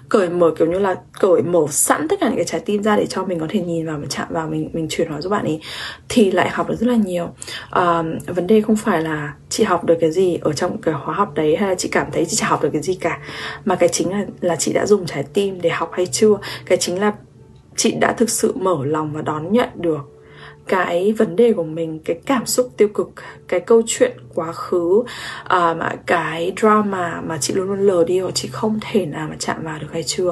Cởi 0.08 0.28
mở 0.28 0.50
kiểu 0.58 0.68
như 0.68 0.78
là 0.78 0.96
cởi 1.20 1.42
mở 1.42 1.66
sẵn 1.70 2.08
tất 2.08 2.20
cả 2.20 2.28
những 2.28 2.36
cái 2.36 2.44
trái 2.44 2.60
tim 2.60 2.82
ra 2.82 2.96
để 2.96 3.06
cho 3.06 3.24
mình 3.24 3.40
có 3.40 3.46
thể 3.48 3.60
nhìn 3.60 3.86
vào 3.86 3.98
và 3.98 4.06
chạm 4.10 4.26
vào 4.30 4.48
mình 4.48 4.70
mình 4.72 4.86
chuyển 4.96 5.08
hóa 5.08 5.20
giúp 5.20 5.30
bạn 5.30 5.44
ấy 5.44 5.60
thì 6.08 6.30
lại 6.30 6.50
học 6.50 6.68
được 6.68 6.76
rất 6.80 6.86
là 6.86 6.96
nhiều. 6.96 7.28
À, 7.70 8.02
vấn 8.26 8.46
đề 8.46 8.60
không 8.60 8.76
phải 8.76 9.02
là 9.02 9.34
chị 9.48 9.64
học 9.64 9.84
được 9.84 9.96
cái 10.00 10.10
gì 10.10 10.38
ở 10.40 10.52
trong 10.52 10.82
cái 10.82 10.94
khóa 11.04 11.14
học 11.14 11.34
đấy 11.34 11.56
hay 11.56 11.68
là 11.68 11.74
chị 11.74 11.88
cảm 11.88 12.06
thấy 12.12 12.24
chị 12.24 12.36
chả 12.36 12.46
học 12.46 12.62
được 12.62 12.70
cái 12.72 12.82
gì 12.82 12.94
cả 12.94 13.18
mà 13.64 13.74
cái 13.74 13.88
chính 13.88 14.10
là 14.10 14.24
là 14.40 14.56
chị 14.56 14.72
đã 14.72 14.86
dùng 14.86 15.06
trái 15.06 15.24
tim 15.32 15.60
để 15.60 15.70
học 15.70 15.90
hay 15.92 16.06
chưa? 16.06 16.34
Cái 16.66 16.78
chính 16.78 17.00
là 17.00 17.12
chị 17.76 17.94
đã 18.00 18.12
thực 18.12 18.30
sự 18.30 18.52
mở 18.56 18.76
lòng 18.84 19.12
và 19.12 19.22
đón 19.22 19.52
nhận 19.52 19.68
được 19.74 20.13
cái 20.68 21.12
vấn 21.12 21.36
đề 21.36 21.52
của 21.52 21.64
mình 21.64 21.98
cái 22.04 22.20
cảm 22.26 22.46
xúc 22.46 22.70
tiêu 22.76 22.88
cực 22.88 23.10
cái 23.48 23.60
câu 23.60 23.82
chuyện 23.86 24.16
quá 24.34 24.52
khứ 24.52 24.98
uh, 24.98 25.06
mà 25.50 25.90
cái 26.06 26.52
drama 26.60 27.20
mà 27.26 27.38
chị 27.38 27.54
luôn 27.54 27.68
luôn 27.68 27.80
lờ 27.80 28.04
đi 28.04 28.18
hoặc 28.18 28.34
chị 28.34 28.48
không 28.52 28.78
thể 28.90 29.06
nào 29.06 29.26
mà 29.30 29.36
chạm 29.38 29.64
vào 29.64 29.78
được 29.80 29.86
hay 29.92 30.02
chưa. 30.02 30.28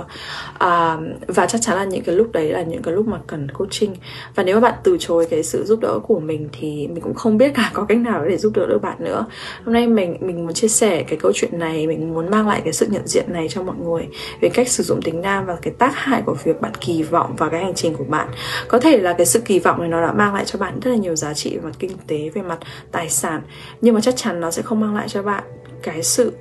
Uh, 0.55 1.01
và 1.27 1.47
chắc 1.47 1.61
chắn 1.61 1.77
là 1.77 1.85
những 1.85 2.05
cái 2.05 2.15
lúc 2.15 2.33
đấy 2.33 2.53
là 2.53 2.62
những 2.62 2.83
cái 2.83 2.95
lúc 2.95 3.09
mà 3.09 3.19
cần 3.27 3.51
coaching. 3.51 3.95
Và 4.35 4.43
nếu 4.43 4.61
mà 4.61 4.61
bạn 4.71 4.79
từ 4.83 4.97
chối 5.01 5.27
cái 5.31 5.43
sự 5.43 5.65
giúp 5.65 5.81
đỡ 5.81 5.99
của 6.03 6.21
mình 6.21 6.49
thì 6.53 6.89
mình 6.89 7.01
cũng 7.01 7.15
không 7.15 7.39
biết 7.39 7.55
cả 7.55 7.71
có 7.75 7.85
cách 7.85 7.99
nào 7.99 8.25
để 8.29 8.37
giúp 8.37 8.53
đỡ 8.55 8.67
được 8.67 8.83
bạn 8.83 8.97
nữa. 8.99 9.27
Hôm 9.65 9.73
nay 9.73 9.87
mình 9.87 10.17
mình 10.21 10.45
muốn 10.45 10.55
chia 10.55 10.69
sẻ 10.69 11.03
cái 11.03 11.19
câu 11.23 11.33
chuyện 11.35 11.59
này 11.59 11.87
mình 11.87 12.15
muốn 12.15 12.31
mang 12.31 12.49
lại 12.49 12.61
cái 12.65 12.73
sự 12.73 12.87
nhận 12.91 13.07
diện 13.07 13.33
này 13.33 13.49
cho 13.49 13.62
mọi 13.62 13.77
người 13.85 14.09
về 14.41 14.49
cách 14.49 14.69
sử 14.69 14.83
dụng 14.83 15.03
tính 15.03 15.21
nam 15.21 15.47
và 15.47 15.57
cái 15.62 15.75
tác 15.79 15.93
hại 15.95 16.23
của 16.27 16.37
việc 16.45 16.61
bạn 16.61 16.73
kỳ 16.81 17.03
vọng 17.03 17.37
vào 17.37 17.51
cái 17.51 17.65
hành 17.65 17.75
trình 17.75 17.95
của 17.95 18.05
bạn. 18.05 18.29
Có 18.69 18.79
thể 18.79 18.99
là 18.99 19.12
cái 19.12 19.27
sự 19.27 19.41
kỳ 19.41 19.59
vọng 19.59 19.81
này 19.81 19.89
nó 19.89 20.03
đã 20.03 20.12
mang 20.23 20.35
lại 20.35 20.45
cho 20.45 20.59
bạn 20.59 20.81
rất 20.81 20.91
là 20.91 20.97
nhiều 20.97 21.17
giá 21.17 21.35
trị 21.35 21.57
về 21.57 21.61
mặt 21.61 21.76
kinh 21.79 21.97
tế 22.07 22.31
về 22.35 22.43
mặt 22.43 22.59
tài 22.93 23.11
sản. 23.11 23.43
Nhưng 23.81 23.95
mà 23.95 24.00
chắc 24.00 24.17
chắn 24.17 24.41
nó 24.41 24.50
sẽ 24.50 24.62
không 24.62 24.81
mang 24.81 24.95
lại 24.95 25.09
cho 25.09 25.23
bạn 25.23 25.45
cái 25.83 26.02
sự 26.02 26.33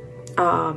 uh, 0.41 0.75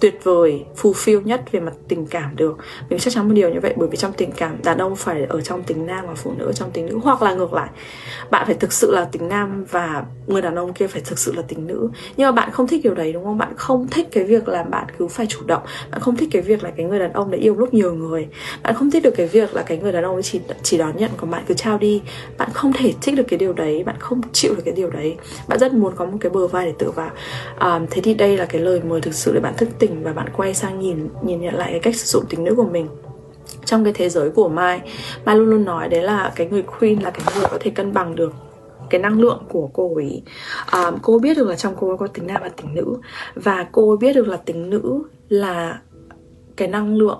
tuyệt 0.00 0.20
vời 0.22 0.64
fulfill 0.82 1.22
nhất 1.22 1.52
về 1.52 1.60
mặt 1.60 1.72
tình 1.88 2.06
cảm 2.06 2.36
được. 2.36 2.56
Mình 2.90 2.98
chắc 2.98 3.14
chắn 3.14 3.28
một 3.28 3.34
điều 3.34 3.50
như 3.50 3.60
vậy 3.60 3.74
bởi 3.76 3.88
vì 3.88 3.96
trong 3.96 4.12
tình 4.12 4.30
cảm 4.32 4.56
đàn 4.64 4.78
ông 4.78 4.96
phải 4.96 5.24
ở 5.24 5.40
trong 5.40 5.62
tính 5.62 5.86
nam 5.86 6.04
và 6.06 6.14
phụ 6.14 6.32
nữ 6.38 6.52
trong 6.54 6.70
tính 6.70 6.86
nữ 6.86 6.98
hoặc 7.02 7.22
là 7.22 7.34
ngược 7.34 7.52
lại 7.52 7.68
bạn 8.30 8.46
phải 8.46 8.54
thực 8.54 8.72
sự 8.72 8.90
là 8.94 9.04
tính 9.04 9.28
nam 9.28 9.64
và 9.70 10.04
người 10.26 10.42
đàn 10.42 10.54
ông 10.54 10.72
kia 10.72 10.86
phải 10.86 11.02
thực 11.04 11.18
sự 11.18 11.32
là 11.36 11.42
tính 11.42 11.66
nữ. 11.66 11.88
Nhưng 12.16 12.26
mà 12.26 12.32
bạn 12.32 12.50
không 12.50 12.66
thích 12.66 12.80
điều 12.84 12.94
đấy 12.94 13.12
đúng 13.12 13.24
không? 13.24 13.38
Bạn 13.38 13.52
không 13.56 13.88
thích 13.88 14.08
cái 14.12 14.24
việc 14.24 14.48
là 14.48 14.62
bạn 14.62 14.86
cứ 14.98 15.08
phải 15.08 15.26
chủ 15.26 15.40
động 15.46 15.62
bạn 15.90 16.00
không 16.00 16.16
thích 16.16 16.28
cái 16.32 16.42
việc 16.42 16.64
là 16.64 16.70
cái 16.70 16.86
người 16.86 16.98
đàn 16.98 17.12
ông 17.12 17.30
đã 17.30 17.38
yêu 17.38 17.56
lúc 17.56 17.74
nhiều 17.74 17.94
người. 17.94 18.28
Bạn 18.62 18.74
không 18.74 18.90
thích 18.90 19.02
được 19.02 19.14
cái 19.16 19.26
việc 19.26 19.54
là 19.54 19.62
cái 19.62 19.78
người 19.78 19.92
đàn 19.92 20.04
ông 20.04 20.22
chỉ 20.22 20.40
chỉ 20.62 20.78
đón 20.78 20.96
nhận 20.96 21.10
còn 21.16 21.30
bạn 21.30 21.44
cứ 21.48 21.54
trao 21.54 21.78
đi. 21.78 22.02
Bạn 22.38 22.48
không 22.54 22.72
thể 22.72 22.94
thích 23.02 23.14
được 23.16 23.24
cái 23.28 23.38
điều 23.38 23.52
đấy 23.52 23.84
bạn 23.84 23.96
không 23.98 24.20
chịu 24.32 24.54
được 24.54 24.62
cái 24.64 24.74
điều 24.74 24.90
đấy. 24.90 25.16
Bạn 25.48 25.58
rất 25.58 25.72
muốn 25.72 25.92
có 25.96 26.04
một 26.04 26.18
cái 26.20 26.30
bờ 26.30 26.46
vai 26.46 26.66
để 26.66 26.72
tựa 26.78 26.90
vào. 26.90 27.10
À, 27.58 27.80
thế 27.90 28.02
thì 28.02 28.14
đây 28.14 28.36
là 28.36 28.44
cái 28.44 28.60
lời 28.60 28.80
mời 28.88 29.00
thực 29.00 29.14
sự 29.14 29.32
để 29.34 29.40
bạn 29.40 29.54
thức 29.56 29.68
tỉnh 29.78 29.87
và 30.02 30.12
bạn 30.12 30.26
quay 30.36 30.54
sang 30.54 30.80
nhìn 30.80 31.08
nhìn 31.22 31.40
nhận 31.40 31.54
lại 31.54 31.70
cái 31.70 31.80
cách 31.80 31.96
sử 31.96 32.06
dụng 32.06 32.24
tính 32.28 32.44
nữ 32.44 32.54
của 32.54 32.68
mình. 32.72 32.88
Trong 33.64 33.84
cái 33.84 33.92
thế 33.92 34.08
giới 34.08 34.30
của 34.30 34.48
Mai 34.48 34.80
Mai 35.24 35.36
luôn 35.36 35.50
luôn 35.50 35.64
nói 35.64 35.88
đấy 35.88 36.02
là 36.02 36.32
cái 36.36 36.46
người 36.50 36.62
queen 36.62 37.00
là 37.00 37.10
cái 37.10 37.22
người 37.34 37.46
có 37.50 37.58
thể 37.60 37.70
cân 37.70 37.92
bằng 37.92 38.16
được 38.16 38.32
cái 38.90 39.00
năng 39.00 39.20
lượng 39.20 39.42
của 39.48 39.70
cô 39.72 39.94
ấy. 39.94 40.22
À, 40.66 40.90
cô 41.02 41.18
biết 41.18 41.36
được 41.36 41.48
là 41.48 41.56
trong 41.56 41.74
cô 41.80 41.88
ấy 41.88 41.96
có 41.98 42.06
tính 42.06 42.26
nam 42.26 42.40
và 42.42 42.48
tính 42.48 42.74
nữ 42.74 42.96
và 43.34 43.66
cô 43.72 43.90
ấy 43.90 43.96
biết 43.96 44.12
được 44.12 44.28
là 44.28 44.36
tính 44.36 44.70
nữ 44.70 45.02
là 45.28 45.80
cái 46.56 46.68
năng 46.68 46.96
lượng 46.96 47.18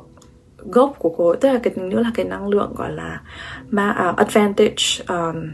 gốc 0.59 0.97
của 0.99 1.15
cô 1.17 1.29
ấy. 1.29 1.37
Tức 1.41 1.49
là 1.53 1.61
cái 1.63 1.75
tính 1.75 1.89
nữ 1.89 2.01
là 2.01 2.11
cái 2.15 2.27
năng 2.27 2.49
lượng 2.49 2.75
gọi 2.77 2.93
là 2.93 3.23
ma, 3.71 4.11
uh, 4.11 4.17
advantage 4.17 5.05
um, 5.09 5.51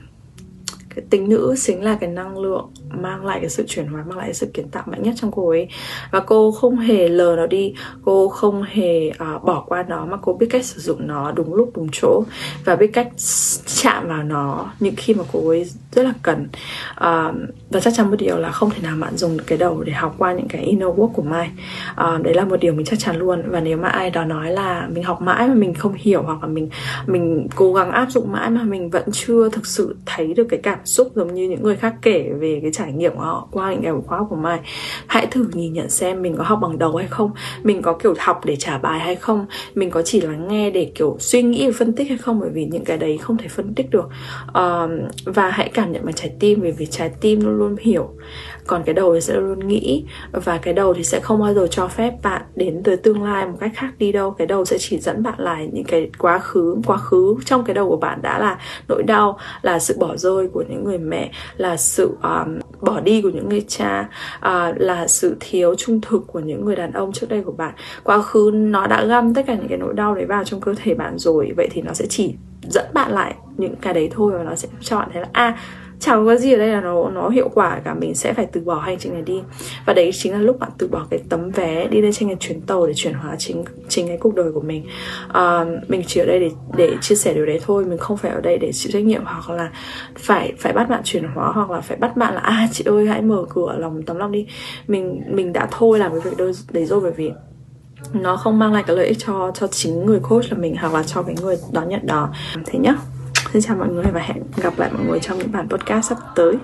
cái 0.95 1.05
tính 1.11 1.29
nữ 1.29 1.55
chính 1.59 1.85
là 1.85 1.97
cái 2.01 2.11
năng 2.11 2.39
lượng 2.39 2.71
mang 2.91 3.27
lại 3.27 3.41
cái 3.41 3.51
sự 3.51 3.65
chuyển 3.69 3.87
hóa 3.87 4.05
mang 4.09 4.19
lại 4.19 4.27
cái 4.27 4.35
sự 4.35 4.47
kiến 4.55 4.69
tạo 4.69 4.83
mạnh 4.87 5.03
nhất 5.03 5.15
trong 5.17 5.31
cô 5.33 5.49
ấy. 5.49 5.69
Và 6.11 6.21
cô 6.21 6.53
không 6.53 6.77
hề 6.77 7.09
lờ 7.09 7.35
nó 7.37 7.47
đi 7.47 7.75
cô 8.05 8.29
không 8.29 8.63
hề 8.63 9.09
uh, 9.09 9.45
bỏ 9.45 9.65
qua 9.69 9.85
nó 9.89 10.07
mà 10.07 10.17
cô 10.23 10.33
biết 10.33 10.47
cách 10.51 10.65
sử 10.65 10.81
dụng 10.81 11.07
nó 11.07 11.33
đúng 11.33 11.55
lúc 11.55 11.71
đúng 11.75 11.89
chỗ 11.93 12.23
và 12.65 12.77
biết 12.77 12.91
cách 12.93 13.09
chạm 13.67 14.09
vào 14.09 14.23
nó 14.23 14.73
những 14.81 14.95
khi 14.97 15.15
mà 15.15 15.25
cô 15.33 15.49
ấy 15.49 15.71
rất 15.93 16.03
là 16.03 16.13
cần. 16.23 16.47
Uh, 16.91 17.35
và 17.71 17.81
chắc 17.81 17.95
chắn 17.97 18.11
một 18.11 18.17
điều 18.19 18.39
là 18.39 18.51
không 18.51 18.71
thể 18.71 18.83
nào 18.83 18.97
bạn 19.01 19.17
dùng 19.17 19.37
cái 19.47 19.59
đầu 19.59 19.83
để 19.83 19.93
học 19.93 20.15
qua 20.19 20.33
những 20.33 20.49
cái 20.49 20.63
inner 20.63 20.89
work 20.89 21.09
của 21.09 21.23
mai. 21.23 21.51
Uh, 21.91 22.23
đấy 22.23 22.35
là 22.35 22.45
một 22.45 22.61
điều 22.61 22.73
mình 22.73 22.87
chắc 22.87 22.99
chắn 22.99 23.17
luôn. 23.17 23.43
Và 23.47 23.61
nếu 23.61 23.77
mà 23.77 23.89
ai 23.89 24.11
đó 24.11 24.25
nói 24.25 24.51
là 24.51 24.89
mình 24.93 25.05
học 25.05 25.23
mãi 25.23 25.49
mà 25.49 25.55
mình 25.55 25.75
không 25.75 25.95
hiểu 25.97 26.23
hoặc 26.23 26.43
là 26.43 26.49
mình 26.49 26.69
mình 27.07 27.49
cố 27.57 27.73
gắng 27.73 27.91
áp 27.91 28.07
dụng 28.11 28.33
mãi 28.33 28.51
mà 28.51 28.63
mình 28.63 28.91
vẫn 28.91 29.05
chưa 29.13 29.49
thực 29.49 29.67
sự 29.67 29.97
thấy 30.07 30.35
được 30.35 30.47
cái 30.51 30.61
cảm 30.63 30.79
xúc 30.85 31.13
giống 31.15 31.35
như 31.35 31.49
những 31.49 31.63
người 31.63 31.77
khác 31.77 31.95
kể 32.03 32.31
về 32.39 32.59
cái 32.63 32.73
trải 32.73 32.93
nghiệm 32.93 33.15
của 33.15 33.23
họ 33.23 33.49
qua 33.51 33.73
những 33.73 33.83
cái 33.83 33.93
khóa 34.07 34.19
học 34.19 34.27
của 34.31 34.37
mai. 34.37 34.61
Hãy 35.07 35.27
thử 35.27 35.47
nhìn 35.53 35.73
nhận 35.73 35.91
xem 35.91 36.23
mình 36.23 36.37
có 36.37 36.45
học 36.45 36.59
bằng 36.63 36.79
đầu 36.79 36.97
hay 36.97 37.07
không 37.09 37.31
mình 37.63 37.83
có 37.83 37.93
kiểu 37.93 38.15
học 38.19 38.41
để 38.45 38.57
trả 38.57 38.79
bài 38.79 39.01
hay 39.01 39.15
không 39.15 39.47
mình 39.75 39.91
có 39.91 40.03
chỉ 40.03 40.21
lắng 40.21 40.49
nghe 40.49 40.71
để 40.71 40.93
kiểu 40.95 41.17
suy 41.21 41.43
nghĩ 41.43 41.67
và 41.67 41.73
phân 41.79 41.93
tích 41.93 42.09
hay 42.09 42.19
không 42.19 42.41
bởi 42.41 42.51
vì 42.51 42.65
những 42.65 42.85
cái 42.85 42.99
đấy 42.99 43.19
không 43.19 43.37
thể 43.37 43.49
phân 43.49 43.75
tích 43.75 43.91
được. 43.91 44.09
Uh, 44.49 44.91
và 45.25 45.51
hãy 45.51 45.71
cảm 45.75 45.93
nhận 45.93 46.05
bằng 46.05 46.15
trái 46.15 46.33
tim 46.41 46.61
bởi 46.63 46.73
vì 46.73 46.87
trái 46.87 47.11
tim 47.21 47.41
luôn 47.41 47.59
luôn 47.59 47.77
hiểu. 47.81 48.11
Còn 48.67 48.83
cái 48.83 48.95
đầu 48.95 49.15
thì 49.15 49.21
sẽ 49.21 49.35
luôn 49.35 49.69
nghĩ 49.69 50.05
và 50.33 50.59
cái 50.59 50.75
đầu 50.75 50.95
thì 50.95 51.05
sẽ 51.05 51.21
không 51.21 51.41
bao 51.41 51.55
giờ 51.55 51.67
cho 51.71 51.89
phép 51.89 52.13
bạn 52.23 52.43
đến 52.55 52.83
tới 52.83 52.97
tương 52.97 53.23
lai 53.23 53.47
một 53.47 53.57
cách 53.61 53.73
khác 53.75 53.93
đi 53.99 54.13
đâu. 54.13 54.31
Cái 54.31 54.47
đầu 54.47 54.65
sẽ 54.65 54.77
chỉ 54.81 54.99
dẫn 54.99 55.23
bạn 55.23 55.35
lại 55.39 55.69
những 55.73 55.85
cái 55.85 56.11
quá 56.19 56.39
khứ 56.39 56.77
quá 56.87 56.97
khứ 56.97 57.35
trong 57.45 57.65
cái 57.65 57.75
đầu 57.75 57.89
của 57.89 57.97
bạn 57.97 58.23
đã 58.23 58.39
là 58.39 58.59
nỗi 58.89 59.03
đau 59.03 59.39
là 59.63 59.79
sự 59.79 59.97
bỏ 59.99 60.17
rơi 60.17 60.49
của 60.49 60.65
những 60.69 60.74
người 60.77 60.99
mẹ 60.99 61.31
là 61.57 61.77
sự 61.77 62.17
um, 62.23 62.59
bỏ 62.81 63.01
đi 63.01 63.23
của 63.23 63.31
những 63.31 63.49
người 63.49 63.65
cha 63.69 64.09
uh, 64.37 64.77
là 64.77 65.07
sự 65.07 65.37
thiếu 65.41 65.75
trung 65.75 66.01
thực 66.01 66.27
của 66.27 66.41
những 66.41 66.65
người 66.65 66.77
đàn 66.77 66.93
ông 66.93 67.13
trước 67.13 67.29
đây 67.29 67.43
của 67.43 67.53
bạn. 67.53 67.75
Quá 68.05 68.23
khứ 68.23 68.51
nó 68.55 68.87
đã 68.87 69.05
găm 69.05 69.35
tất 69.35 69.43
cả 69.47 69.55
những 69.55 69.69
cái 69.69 69.79
nỗi 69.79 69.95
đau 69.95 70.15
đấy 70.15 70.27
vào 70.27 70.45
trong 70.45 70.61
cơ 70.61 70.75
thể 70.83 70.95
bạn 70.95 71.19
rồi. 71.19 71.53
Vậy 71.57 71.69
thì 71.73 71.83
nó 71.83 71.93
sẽ 71.93 72.07
chỉ 72.07 72.35
dẫn 72.63 72.87
bạn 72.95 73.13
lại 73.13 73.35
những 73.57 73.77
cái 73.77 73.95
đấy 73.95 74.11
thôi 74.13 74.33
và 74.37 74.45
nó 74.45 74.55
sẽ 74.55 74.69
cho 74.81 74.99
bạn 74.99 75.09
thấy 75.13 75.23
là 75.23 75.29
a 75.33 75.45
à, 75.45 75.59
chẳng 76.01 76.27
có 76.27 76.37
gì 76.37 76.53
ở 76.53 76.59
đây 76.59 76.69
là 76.69 76.81
nó 76.81 77.11
nó 77.11 77.29
hiệu 77.29 77.49
quả 77.55 77.81
cả 77.85 77.95
mình 77.95 78.15
sẽ 78.15 78.33
phải 78.33 78.47
từ 78.53 78.61
bỏ 78.61 78.75
hành 78.75 78.99
trình 78.99 79.13
này 79.13 79.23
đi. 79.23 79.43
Và 79.87 79.93
đấy 79.93 80.11
chính 80.13 80.33
là 80.33 80.39
lúc 80.39 80.59
bạn 80.59 80.71
từ 80.79 80.89
bỏ 80.89 81.07
cái 81.11 81.21
tấm 81.29 81.51
vé 81.51 81.87
đi 81.87 82.01
lên 82.01 82.13
trên 82.13 82.29
cái 82.29 82.37
chuyến 82.41 82.61
tàu 82.61 82.87
để 82.87 82.93
chuyển 82.97 83.15
hóa 83.15 83.37
chính 83.39 83.65
chính 83.89 84.09
cái 84.09 84.17
cuộc 84.17 84.35
đời 84.35 84.53
của 84.53 84.61
mình. 84.61 84.87
À, 85.33 85.65
mình 85.89 86.03
chỉ 86.07 86.21
ở 86.21 86.27
đây 86.27 86.41
để 86.41 86.51
để 86.77 86.97
chia 87.01 87.15
sẻ 87.15 87.35
điều 87.35 87.47
đấy 87.47 87.61
thôi 87.67 87.85
mình 87.85 87.99
không 87.99 88.17
phải 88.17 88.31
ở 88.31 88.41
đây 88.41 88.59
để 88.59 88.73
chịu 88.73 88.93
trách 88.93 89.05
nhiệm 89.05 89.23
hoặc 89.25 89.51
là 89.51 89.71
phải 90.19 90.53
phải 90.59 90.73
bắt 90.73 90.89
bạn 90.89 91.01
chuyển 91.05 91.25
hóa 91.25 91.53
hoặc 91.55 91.71
là 91.71 91.81
phải 91.81 91.97
bắt 91.97 92.17
bạn 92.17 92.35
là 92.35 92.41
à 92.41 92.69
chị 92.73 92.85
ơi 92.87 93.07
hãy 93.07 93.23
mở 93.23 93.45
cửa 93.49 93.77
lòng 93.79 94.03
tấm 94.03 94.17
lòng 94.17 94.33
đi. 94.33 94.47
Mình 94.89 95.23
mình 95.31 95.53
đã 95.53 95.69
thôi 95.71 95.99
làm 95.99 96.13
cái 96.13 96.21
việc 96.21 96.37
đôi 96.37 96.53
đấy 96.73 96.87
rồi 96.87 97.01
bởi 97.01 97.13
vì 97.13 97.31
nó 98.13 98.37
không 98.37 98.59
mang 98.59 98.73
lại 98.73 98.83
cái 98.87 98.97
lợi 98.97 99.07
ích 99.07 99.19
cho 99.27 99.51
cho 99.55 99.67
chính 99.67 100.07
người 100.07 100.21
coach 100.21 100.45
là 100.51 100.59
mình 100.59 100.77
hoặc 100.77 100.95
là 100.95 101.03
cho 101.03 101.23
cái 101.23 101.35
người 101.43 101.57
đón 101.73 101.89
nhận 101.89 102.07
đó. 102.07 102.31
Thế 102.67 102.79
nhá. 102.79 102.95
Xin 103.55 103.63
chào 103.63 103.77
mọi 103.77 103.89
người 103.89 104.05
và 104.13 104.21
hẹn 104.21 104.43
gặp 104.57 104.79
lại 104.79 104.91
mọi 104.93 105.07
người 105.07 105.21
trong 105.21 105.39
những 105.39 105.53
bản 105.53 105.69
podcast 105.69 106.09
sắp 106.09 106.19
tới. 106.37 106.55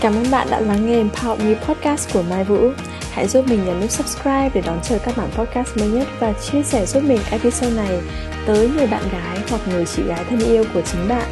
Cảm 0.00 0.14
ơn 0.14 0.30
bạn 0.30 0.46
đã 0.50 0.60
lắng 0.60 0.86
nghe 0.86 1.04
Empower 1.04 1.36
Me 1.44 1.54
Podcast 1.54 2.12
của 2.14 2.22
Mai 2.22 2.44
Vũ. 2.44 2.70
Hãy 3.12 3.28
giúp 3.28 3.44
mình 3.48 3.64
nhấn 3.64 3.80
nút 3.80 3.90
subscribe 3.90 4.50
để 4.54 4.60
đón 4.66 4.78
chờ 4.82 4.98
các 4.98 5.16
bản 5.16 5.30
podcast 5.30 5.76
mới 5.76 5.88
nhất 5.88 6.08
và 6.20 6.32
chia 6.32 6.62
sẻ 6.62 6.86
giúp 6.86 7.02
mình 7.02 7.18
episode 7.30 7.76
này 7.76 8.00
tới 8.46 8.70
người 8.76 8.86
bạn 8.86 9.02
gái 9.12 9.38
hoặc 9.50 9.60
người 9.68 9.84
chị 9.84 10.02
gái 10.02 10.24
thân 10.30 10.40
yêu 10.40 10.64
của 10.74 10.80
chính 10.80 11.08
bạn. 11.08 11.26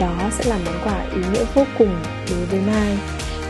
Đó 0.00 0.30
sẽ 0.30 0.50
là 0.50 0.58
món 0.66 0.74
quà 0.84 1.02
ý 1.14 1.22
nghĩa 1.32 1.44
vô 1.54 1.64
cùng 1.78 1.94
đối 2.30 2.44
với 2.44 2.60
Mai. 2.60 2.98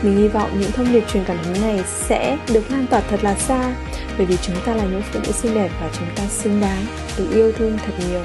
Mình 0.01 0.17
hy 0.17 0.27
vọng 0.27 0.49
những 0.59 0.71
thông 0.71 0.93
điệp 0.93 1.03
truyền 1.07 1.23
cảm 1.23 1.37
hứng 1.43 1.61
này 1.61 1.83
sẽ 1.85 2.37
được 2.53 2.71
lan 2.71 2.87
tỏa 2.87 3.01
thật 3.01 3.23
là 3.23 3.35
xa, 3.35 3.75
bởi 4.17 4.25
vì 4.25 4.37
chúng 4.37 4.55
ta 4.65 4.75
là 4.75 4.83
những 4.83 5.01
phụ 5.11 5.19
nữ 5.19 5.31
xinh 5.31 5.53
đẹp 5.53 5.69
và 5.81 5.89
chúng 5.99 6.07
ta 6.15 6.23
xứng 6.29 6.61
đáng 6.61 6.85
được 7.17 7.27
yêu 7.33 7.51
thương 7.51 7.77
thật 7.85 7.93
nhiều. 8.09 8.23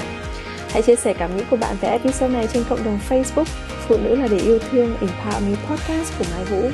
Hãy 0.77 0.81
chia 0.83 0.95
sẻ 0.95 1.13
cảm 1.13 1.37
nghĩ 1.37 1.43
của 1.49 1.57
bạn 1.57 1.75
về 1.81 1.89
episode 1.89 2.33
này 2.33 2.47
trên 2.53 2.63
cộng 2.69 2.83
đồng 2.83 2.99
Facebook 3.09 3.45
phụ 3.87 3.97
nữ 3.97 4.15
là 4.15 4.27
để 4.27 4.37
yêu 4.37 4.59
thương, 4.59 4.95
Empower 5.01 5.49
Me 5.49 5.57
Podcast 5.69 6.19
của 6.19 6.25
Mai 6.35 6.45
Vũ 6.45 6.69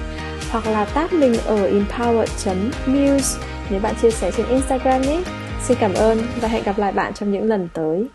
hoặc 0.52 0.68
là 0.68 0.86
tag 0.86 1.08
mình 1.12 1.34
ở 1.46 1.68
empower.muse 1.68 3.40
nếu 3.70 3.80
bạn 3.80 3.96
chia 4.02 4.12
sẻ 4.12 4.32
trên 4.38 4.48
Instagram 4.48 5.02
nhé. 5.02 5.24
Xin 5.62 5.78
cảm 5.80 5.94
ơn 5.94 6.18
và 6.42 6.48
hẹn 6.48 6.64
gặp 6.64 6.78
lại 6.78 6.92
bạn 6.92 7.14
trong 7.14 7.32
những 7.32 7.44
lần 7.44 7.70
tới. 7.74 8.08